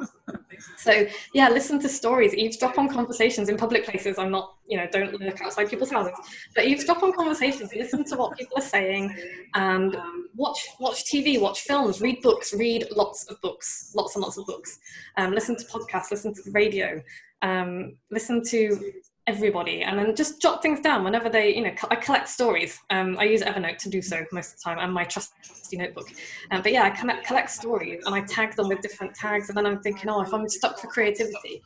So 0.77 1.05
yeah, 1.33 1.47
listen 1.47 1.79
to 1.79 1.89
stories, 1.89 2.33
eavesdrop 2.35 2.77
on 2.77 2.89
conversations 2.89 3.47
in 3.47 3.55
public 3.55 3.85
places. 3.85 4.19
I'm 4.19 4.31
not, 4.31 4.55
you 4.67 4.77
know, 4.77 4.87
don't 4.91 5.13
look 5.13 5.41
outside 5.41 5.69
people's 5.69 5.91
houses, 5.91 6.13
but 6.53 6.65
eavesdrop 6.65 7.01
on 7.01 7.13
conversations, 7.13 7.73
listen 7.73 8.03
to 8.05 8.17
what 8.17 8.37
people 8.37 8.57
are 8.57 8.61
saying, 8.61 9.15
and 9.55 9.95
watch 10.35 10.67
watch 10.79 11.05
TV, 11.05 11.39
watch 11.39 11.61
films, 11.61 12.01
read 12.01 12.21
books, 12.21 12.53
read 12.53 12.87
lots 12.93 13.23
of 13.25 13.39
books, 13.41 13.93
lots 13.95 14.15
and 14.15 14.21
lots 14.21 14.37
of 14.37 14.45
books. 14.45 14.79
Um, 15.15 15.31
listen 15.31 15.55
to 15.55 15.65
podcasts, 15.65 16.11
listen 16.11 16.33
to 16.33 16.41
the 16.41 16.51
radio, 16.51 17.01
um, 17.41 17.95
listen 18.11 18.43
to 18.45 18.93
everybody 19.29 19.83
and 19.83 19.97
then 19.97 20.15
just 20.15 20.41
jot 20.41 20.61
things 20.63 20.79
down 20.79 21.03
whenever 21.03 21.29
they 21.29 21.55
you 21.55 21.61
know 21.61 21.73
i 21.91 21.95
collect 21.95 22.27
stories. 22.27 22.79
Um, 22.89 23.17
i 23.19 23.23
use 23.23 23.41
evernote 23.41 23.77
to 23.79 23.89
do 23.89 24.01
so 24.01 24.25
most 24.31 24.53
of 24.53 24.57
the 24.57 24.63
time 24.63 24.79
and 24.79 24.91
my 24.91 25.03
trusty 25.03 25.77
notebook. 25.77 26.09
Um, 26.51 26.63
but 26.63 26.71
yeah 26.71 26.83
i 26.83 26.89
collect, 26.89 27.27
collect 27.27 27.49
stories 27.51 28.01
and 28.05 28.15
i 28.15 28.21
tag 28.21 28.55
them 28.55 28.67
with 28.67 28.81
different 28.81 29.13
tags 29.13 29.49
and 29.49 29.57
then 29.57 29.65
i'm 29.67 29.81
thinking 29.81 30.09
oh 30.09 30.21
if 30.21 30.33
i'm 30.33 30.49
stuck 30.49 30.79
for 30.79 30.87
creativity 30.87 31.61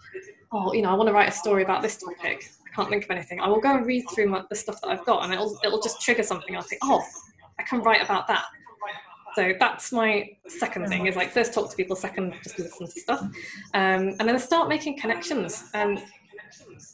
oh 0.52 0.74
you 0.74 0.82
know 0.82 0.90
i 0.90 0.94
want 0.94 1.08
to 1.08 1.14
write 1.14 1.30
a 1.30 1.38
story 1.44 1.64
about 1.64 1.82
this 1.82 1.98
topic. 1.98 2.52
I 2.68 2.76
can't 2.76 2.90
think 2.90 3.04
of 3.06 3.12
anything. 3.12 3.40
I 3.40 3.48
will 3.48 3.62
go 3.62 3.76
and 3.78 3.86
read 3.86 4.04
through 4.14 4.30
my, 4.30 4.44
the 4.50 4.56
stuff 4.56 4.82
that 4.82 4.90
i've 4.90 5.06
got 5.06 5.24
and 5.24 5.32
it'll, 5.34 5.58
it'll 5.64 5.82
just 5.82 6.02
trigger 6.02 6.24
something. 6.24 6.56
I'll 6.56 6.64
think 6.64 6.82
oh 6.84 7.04
i 7.60 7.64
can 7.64 7.82
write 7.82 8.04
about 8.04 8.28
that. 8.28 8.46
So 9.36 9.54
that's 9.60 9.92
my 9.92 10.30
second 10.48 10.88
thing 10.90 11.08
is 11.08 11.16
like 11.16 11.32
first 11.32 11.54
talk 11.54 11.70
to 11.72 11.76
people, 11.76 11.96
second 11.96 12.36
just 12.44 12.60
listen 12.60 12.86
to 12.88 13.00
stuff. 13.00 13.22
Um, 13.74 14.16
and 14.20 14.28
then 14.28 14.38
start 14.38 14.70
making 14.70 15.00
connections 15.00 15.72
um, 15.74 15.98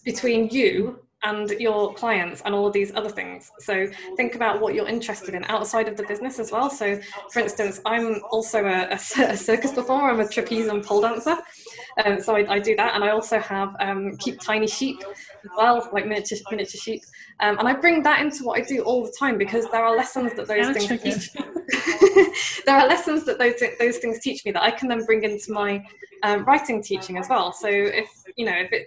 between 0.04 0.50
you 0.50 1.00
and 1.24 1.50
your 1.52 1.94
clients 1.96 2.42
and 2.46 2.56
all 2.56 2.68
of 2.68 2.74
these 2.74 2.94
other 2.96 3.10
things. 3.10 3.52
So 3.60 3.88
think 4.16 4.36
about 4.36 4.62
what 4.62 4.74
you're 4.74 4.88
interested 4.88 5.36
in 5.36 5.44
outside 5.46 5.88
of 5.88 5.98
the 5.98 6.04
business 6.04 6.40
as 6.40 6.52
well. 6.52 6.70
So, 6.70 7.00
for 7.32 7.40
instance, 7.40 7.82
I'm 7.86 8.22
also 8.32 8.66
a, 8.66 8.88
a, 8.92 8.98
circus 9.38 9.74
performer. 9.74 10.12
I'm 10.12 10.20
a 10.22 10.30
trapeze 10.30 10.68
and 10.68 10.84
pole 10.84 11.02
dancer. 11.02 11.38
Um, 12.06 12.22
so 12.22 12.36
I, 12.36 12.54
I, 12.54 12.60
do 12.60 12.76
that, 12.78 12.96
and 12.96 13.04
I 13.04 13.10
also 13.10 13.40
have 13.40 13.76
um, 13.80 14.16
keep 14.18 14.40
tiny 14.40 14.68
sheep 14.68 15.04
as 15.44 15.50
well, 15.58 15.90
like 15.92 16.06
miniature 16.06 16.38
miniature 16.50 16.80
sheep. 16.80 17.02
Um, 17.42 17.60
and 17.60 17.68
I 17.68 17.74
bring 17.74 18.02
that 18.04 18.22
into 18.22 18.46
what 18.46 18.60
I 18.60 18.64
do 18.64 18.82
all 18.84 19.04
the 19.04 19.14
time 19.20 19.38
because 19.38 19.70
there 19.72 19.84
are 19.84 19.96
lessons 19.96 20.34
that 20.36 20.48
those 20.48 20.72
things 20.78 21.02
teach. 21.02 21.34
there 22.66 22.78
are 22.78 22.88
lessons 22.88 23.26
that 23.26 23.40
those 23.40 23.56
those 23.80 23.98
things 23.98 24.20
teach 24.20 24.46
me 24.46 24.52
that 24.52 24.64
I 24.64 24.72
can 24.72 24.88
then 24.88 25.04
bring 25.04 25.24
into 25.24 25.52
my 25.52 25.84
um, 26.24 26.46
writing 26.46 26.82
teaching 26.82 27.18
as 27.18 27.28
well. 27.28 27.52
So 27.52 27.68
if 27.68 28.10
you 28.38 28.46
know 28.46 28.56
if 28.56 28.72
it 28.72 28.86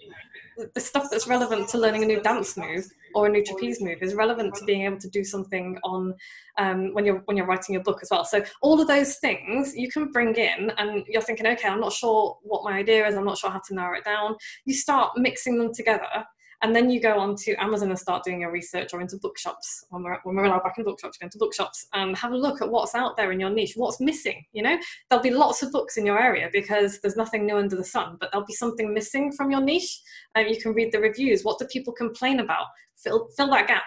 the 0.74 0.80
stuff 0.80 1.08
that's 1.10 1.26
relevant 1.26 1.68
to 1.68 1.78
learning 1.78 2.02
a 2.02 2.06
new 2.06 2.20
dance 2.20 2.56
move 2.56 2.86
or 3.14 3.26
a 3.26 3.28
new 3.28 3.44
trapeze 3.44 3.80
move 3.80 3.98
is 4.02 4.14
relevant 4.14 4.54
to 4.54 4.64
being 4.64 4.82
able 4.82 4.98
to 4.98 5.08
do 5.08 5.24
something 5.24 5.78
on 5.84 6.14
um, 6.58 6.94
when 6.94 7.04
you're 7.04 7.22
when 7.26 7.36
you're 7.36 7.46
writing 7.46 7.74
your 7.74 7.82
book 7.82 8.00
as 8.02 8.08
well. 8.10 8.24
So 8.24 8.42
all 8.60 8.80
of 8.80 8.88
those 8.88 9.16
things 9.16 9.74
you 9.76 9.90
can 9.90 10.10
bring 10.10 10.34
in, 10.34 10.72
and 10.78 11.04
you're 11.08 11.22
thinking, 11.22 11.46
okay, 11.46 11.68
I'm 11.68 11.80
not 11.80 11.92
sure 11.92 12.38
what 12.42 12.64
my 12.64 12.78
idea 12.78 13.06
is. 13.06 13.14
I'm 13.14 13.24
not 13.24 13.38
sure 13.38 13.50
how 13.50 13.60
to 13.66 13.74
narrow 13.74 13.98
it 13.98 14.04
down. 14.04 14.36
You 14.64 14.74
start 14.74 15.12
mixing 15.16 15.58
them 15.58 15.72
together, 15.74 16.24
and 16.62 16.74
then 16.74 16.88
you 16.88 17.00
go 17.00 17.18
on 17.18 17.34
to 17.34 17.54
Amazon 17.56 17.90
and 17.90 17.98
start 17.98 18.22
doing 18.22 18.40
your 18.40 18.52
research 18.52 18.94
or 18.94 19.00
into 19.00 19.16
bookshops 19.16 19.84
when 19.90 20.04
we're, 20.04 20.18
when 20.22 20.36
we're 20.36 20.44
allowed 20.44 20.62
back 20.62 20.78
in 20.78 20.84
bookshops, 20.84 21.18
go 21.18 21.24
into 21.24 21.38
bookshops 21.38 21.88
and 21.92 22.16
have 22.16 22.30
a 22.30 22.36
look 22.36 22.62
at 22.62 22.70
what's 22.70 22.94
out 22.94 23.16
there 23.16 23.32
in 23.32 23.40
your 23.40 23.50
niche, 23.50 23.72
what's 23.74 24.00
missing. 24.00 24.44
You 24.52 24.62
know, 24.62 24.78
there'll 25.10 25.22
be 25.22 25.30
lots 25.30 25.64
of 25.64 25.72
books 25.72 25.96
in 25.96 26.06
your 26.06 26.20
area 26.20 26.48
because 26.52 27.00
there's 27.00 27.16
nothing 27.16 27.46
new 27.46 27.56
under 27.56 27.74
the 27.74 27.84
sun, 27.84 28.16
but 28.20 28.30
there'll 28.30 28.46
be 28.46 28.54
something 28.54 28.94
missing 28.94 29.32
from 29.32 29.50
your 29.50 29.60
niche. 29.60 30.00
And 30.36 30.48
you 30.48 30.60
can 30.60 30.72
read 30.72 30.92
the 30.92 31.00
reviews. 31.00 31.42
What 31.42 31.58
do 31.58 31.66
people 31.66 31.92
complain 31.92 32.38
about? 32.38 32.66
Fill, 32.96 33.28
fill 33.36 33.50
that 33.50 33.66
gap. 33.66 33.82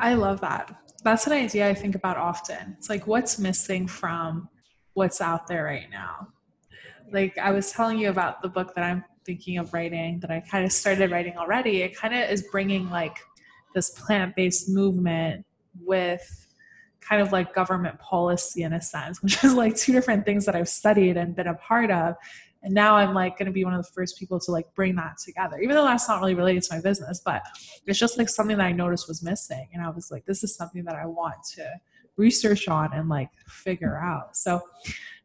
I 0.00 0.14
love 0.14 0.40
that. 0.40 0.74
That's 1.04 1.28
an 1.28 1.32
idea 1.32 1.68
I 1.68 1.74
think 1.74 1.94
about 1.94 2.16
often. 2.16 2.74
It's 2.76 2.90
like 2.90 3.06
what's 3.06 3.38
missing 3.38 3.86
from 3.86 4.48
what's 4.94 5.20
out 5.20 5.46
there 5.46 5.62
right 5.62 5.88
now. 5.92 6.26
Like 7.12 7.38
I 7.38 7.52
was 7.52 7.70
telling 7.70 8.00
you 8.00 8.10
about 8.10 8.42
the 8.42 8.48
book 8.48 8.74
that 8.74 8.82
I'm 8.82 9.04
thinking 9.28 9.58
of 9.58 9.74
writing 9.74 10.18
that 10.20 10.30
I 10.30 10.40
kind 10.40 10.64
of 10.64 10.72
started 10.72 11.10
writing 11.10 11.36
already, 11.36 11.82
it 11.82 11.94
kind 11.94 12.14
of 12.14 12.30
is 12.30 12.44
bringing 12.50 12.88
like 12.88 13.18
this 13.74 13.90
plant 13.90 14.34
based 14.34 14.70
movement 14.70 15.44
with 15.82 16.46
kind 17.00 17.20
of 17.20 17.30
like 17.30 17.54
government 17.54 17.98
policy 17.98 18.62
in 18.62 18.72
a 18.72 18.80
sense, 18.80 19.22
which 19.22 19.44
is 19.44 19.52
like 19.52 19.76
two 19.76 19.92
different 19.92 20.24
things 20.24 20.46
that 20.46 20.56
I've 20.56 20.68
studied 20.68 21.18
and 21.18 21.36
been 21.36 21.46
a 21.46 21.54
part 21.56 21.90
of. 21.90 22.14
And 22.62 22.72
now 22.72 22.96
I'm 22.96 23.14
like 23.14 23.38
going 23.38 23.46
to 23.46 23.52
be 23.52 23.66
one 23.66 23.74
of 23.74 23.84
the 23.84 23.92
first 23.92 24.18
people 24.18 24.40
to 24.40 24.50
like 24.50 24.74
bring 24.74 24.96
that 24.96 25.18
together, 25.22 25.60
even 25.60 25.76
though 25.76 25.84
that's 25.84 26.08
not 26.08 26.20
really 26.20 26.34
related 26.34 26.62
to 26.64 26.76
my 26.76 26.80
business, 26.80 27.20
but 27.22 27.42
it's 27.86 27.98
just 27.98 28.16
like 28.16 28.30
something 28.30 28.56
that 28.56 28.66
I 28.66 28.72
noticed 28.72 29.08
was 29.08 29.22
missing. 29.22 29.68
And 29.74 29.82
I 29.82 29.90
was 29.90 30.10
like, 30.10 30.24
this 30.24 30.42
is 30.42 30.56
something 30.56 30.84
that 30.84 30.96
I 30.96 31.04
want 31.04 31.36
to 31.56 31.70
research 32.16 32.66
on 32.66 32.94
and 32.94 33.10
like 33.10 33.28
figure 33.46 33.98
out. 33.98 34.38
So 34.38 34.62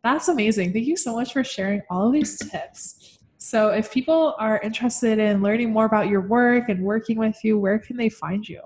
that's 0.04 0.28
amazing. 0.28 0.74
Thank 0.74 0.88
you 0.88 0.98
so 0.98 1.16
much 1.16 1.32
for 1.32 1.44
sharing 1.46 1.82
all 1.90 2.08
of 2.08 2.14
these 2.14 2.38
tips. 2.38 3.20
So, 3.44 3.72
if 3.72 3.92
people 3.92 4.36
are 4.40 4.62
interested 4.62 5.20
in 5.20 5.42
learning 5.42 5.74
more 5.74 5.84
about 5.84 6.08
your 6.08 6.22
work 6.22 6.70
and 6.70 6.82
working 6.82 7.18
with 7.18 7.44
you, 7.44 7.60
where 7.60 7.78
can 7.78 7.98
they 7.98 8.08
find 8.08 8.48
you? 8.48 8.62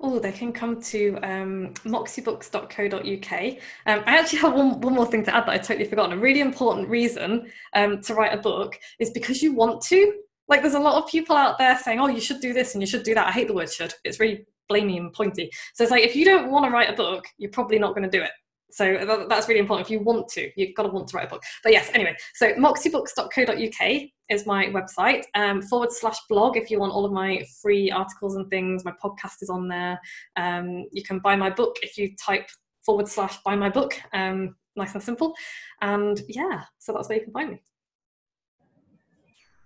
Oh, 0.00 0.18
they 0.18 0.32
can 0.32 0.50
come 0.50 0.80
to 0.80 1.18
um, 1.22 1.74
moxiebooks.co.uk. 1.84 3.42
Um, 3.84 4.04
I 4.06 4.18
actually 4.18 4.38
have 4.38 4.54
one, 4.54 4.80
one 4.80 4.94
more 4.94 5.04
thing 5.04 5.24
to 5.24 5.36
add 5.36 5.44
that 5.44 5.50
I 5.50 5.58
totally 5.58 5.84
forgot. 5.84 6.10
A 6.10 6.16
really 6.16 6.40
important 6.40 6.88
reason 6.88 7.52
um, 7.74 8.00
to 8.00 8.14
write 8.14 8.32
a 8.32 8.40
book 8.40 8.78
is 8.98 9.10
because 9.10 9.42
you 9.42 9.52
want 9.52 9.82
to. 9.82 10.20
Like, 10.48 10.62
there's 10.62 10.72
a 10.72 10.80
lot 10.80 11.02
of 11.02 11.10
people 11.10 11.36
out 11.36 11.58
there 11.58 11.78
saying, 11.78 12.00
oh, 12.00 12.08
you 12.08 12.20
should 12.22 12.40
do 12.40 12.54
this 12.54 12.74
and 12.74 12.82
you 12.82 12.86
should 12.86 13.02
do 13.02 13.14
that. 13.14 13.26
I 13.26 13.30
hate 13.30 13.46
the 13.46 13.54
word 13.54 13.70
should. 13.70 13.92
It's 14.04 14.20
really 14.20 14.46
blamey 14.72 14.96
and 14.96 15.12
pointy. 15.12 15.50
So 15.74 15.84
it's 15.84 15.90
like, 15.90 16.02
if 16.02 16.16
you 16.16 16.24
don't 16.24 16.50
want 16.50 16.64
to 16.64 16.70
write 16.70 16.88
a 16.88 16.94
book, 16.94 17.26
you're 17.36 17.50
probably 17.50 17.78
not 17.78 17.94
going 17.94 18.10
to 18.10 18.18
do 18.18 18.24
it. 18.24 18.30
So 18.70 19.26
that's 19.28 19.48
really 19.48 19.60
important. 19.60 19.86
If 19.86 19.90
you 19.90 20.00
want 20.00 20.28
to, 20.30 20.50
you've 20.56 20.74
got 20.74 20.82
to 20.84 20.88
want 20.88 21.08
to 21.08 21.16
write 21.16 21.26
a 21.26 21.30
book. 21.30 21.42
But 21.62 21.72
yes, 21.72 21.90
anyway, 21.94 22.16
so 22.34 22.52
moxiebooks.co.uk 22.54 24.02
is 24.28 24.46
my 24.46 24.66
website, 24.66 25.22
um, 25.34 25.62
forward 25.62 25.92
slash 25.92 26.18
blog 26.28 26.56
if 26.56 26.70
you 26.70 26.80
want 26.80 26.92
all 26.92 27.04
of 27.04 27.12
my 27.12 27.44
free 27.62 27.90
articles 27.90 28.36
and 28.36 28.50
things. 28.50 28.84
My 28.84 28.92
podcast 29.02 29.42
is 29.42 29.50
on 29.50 29.68
there. 29.68 30.00
Um, 30.36 30.86
you 30.92 31.02
can 31.02 31.20
buy 31.20 31.36
my 31.36 31.48
book 31.48 31.76
if 31.82 31.96
you 31.96 32.14
type 32.16 32.48
forward 32.84 33.08
slash 33.08 33.38
buy 33.44 33.54
my 33.54 33.68
book. 33.68 34.00
Um, 34.12 34.56
nice 34.74 34.94
and 34.94 35.02
simple. 35.02 35.34
And 35.80 36.20
yeah, 36.28 36.64
so 36.78 36.92
that's 36.92 37.08
where 37.08 37.18
you 37.18 37.24
can 37.24 37.32
find 37.32 37.50
me. 37.50 37.62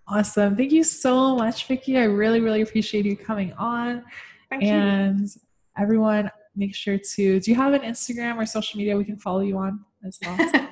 Awesome. 0.07 0.57
Thank 0.57 0.73
you 0.73 0.83
so 0.83 1.37
much, 1.37 1.67
Vicky. 1.67 1.97
I 1.97 2.05
really, 2.05 2.41
really 2.41 2.63
appreciate 2.63 3.05
you 3.05 3.17
coming 3.17 3.53
on. 3.53 4.05
Thank 4.49 4.65
and 4.65 5.21
you. 5.21 5.41
everyone, 5.79 6.31
make 6.57 6.75
sure 6.75 6.99
to 6.99 7.41
do 7.41 7.51
you 7.51 7.57
have 7.57 7.73
an 7.73 7.83
Instagram 7.83 8.37
or 8.37 8.47
social 8.47 8.79
media 8.79 8.97
we 8.97 9.05
can 9.05 9.17
follow 9.17 9.41
you 9.41 9.57
on 9.59 9.85
as 10.07 10.19
well? 10.25 10.37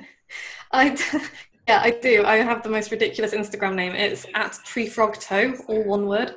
I 0.73 0.97
yeah, 1.69 1.81
I 1.83 1.91
do. 1.91 2.25
I 2.25 2.37
have 2.37 2.63
the 2.63 2.69
most 2.69 2.91
ridiculous 2.91 3.35
Instagram 3.35 3.75
name. 3.75 3.95
It's 3.95 4.27
at 4.35 4.59
tree 4.65 4.87
frog 4.87 5.19
toe, 5.19 5.55
all 5.69 5.85
one 5.85 6.07
word. 6.07 6.35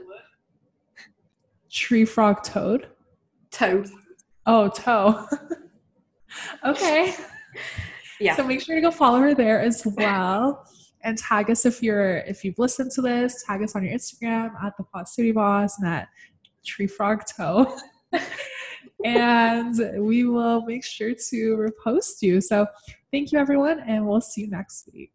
Tree 1.71 2.05
frog 2.05 2.43
toad. 2.43 2.87
Toe. 3.51 3.85
Oh, 4.45 4.69
toe. 4.69 5.25
okay. 6.65 7.15
Yeah. 8.19 8.35
So 8.35 8.43
make 8.43 8.61
sure 8.61 8.75
to 8.75 8.81
go 8.81 8.91
follow 8.91 9.19
her 9.19 9.33
there 9.33 9.61
as 9.61 9.85
well. 9.85 10.65
and 11.03 11.17
tag 11.17 11.49
us 11.49 11.65
if 11.65 11.81
you're 11.81 12.17
if 12.19 12.43
you've 12.43 12.59
listened 12.59 12.91
to 12.91 13.01
this. 13.01 13.43
Tag 13.43 13.63
us 13.63 13.75
on 13.75 13.83
your 13.83 13.93
Instagram 13.93 14.53
at 14.61 14.77
the 14.77 14.83
Positivity 14.83 15.31
Boss 15.31 15.79
and 15.79 15.87
at 15.87 16.07
Tree 16.65 16.87
Frog 16.87 17.23
Toe 17.25 17.75
and 19.05 20.05
we 20.05 20.25
will 20.25 20.63
make 20.65 20.83
sure 20.83 21.13
to 21.13 21.57
repost 21.57 22.21
you. 22.21 22.41
So 22.41 22.67
thank 23.11 23.31
you, 23.31 23.39
everyone, 23.39 23.79
and 23.79 24.05
we'll 24.07 24.21
see 24.21 24.41
you 24.41 24.47
next 24.47 24.89
week. 24.93 25.11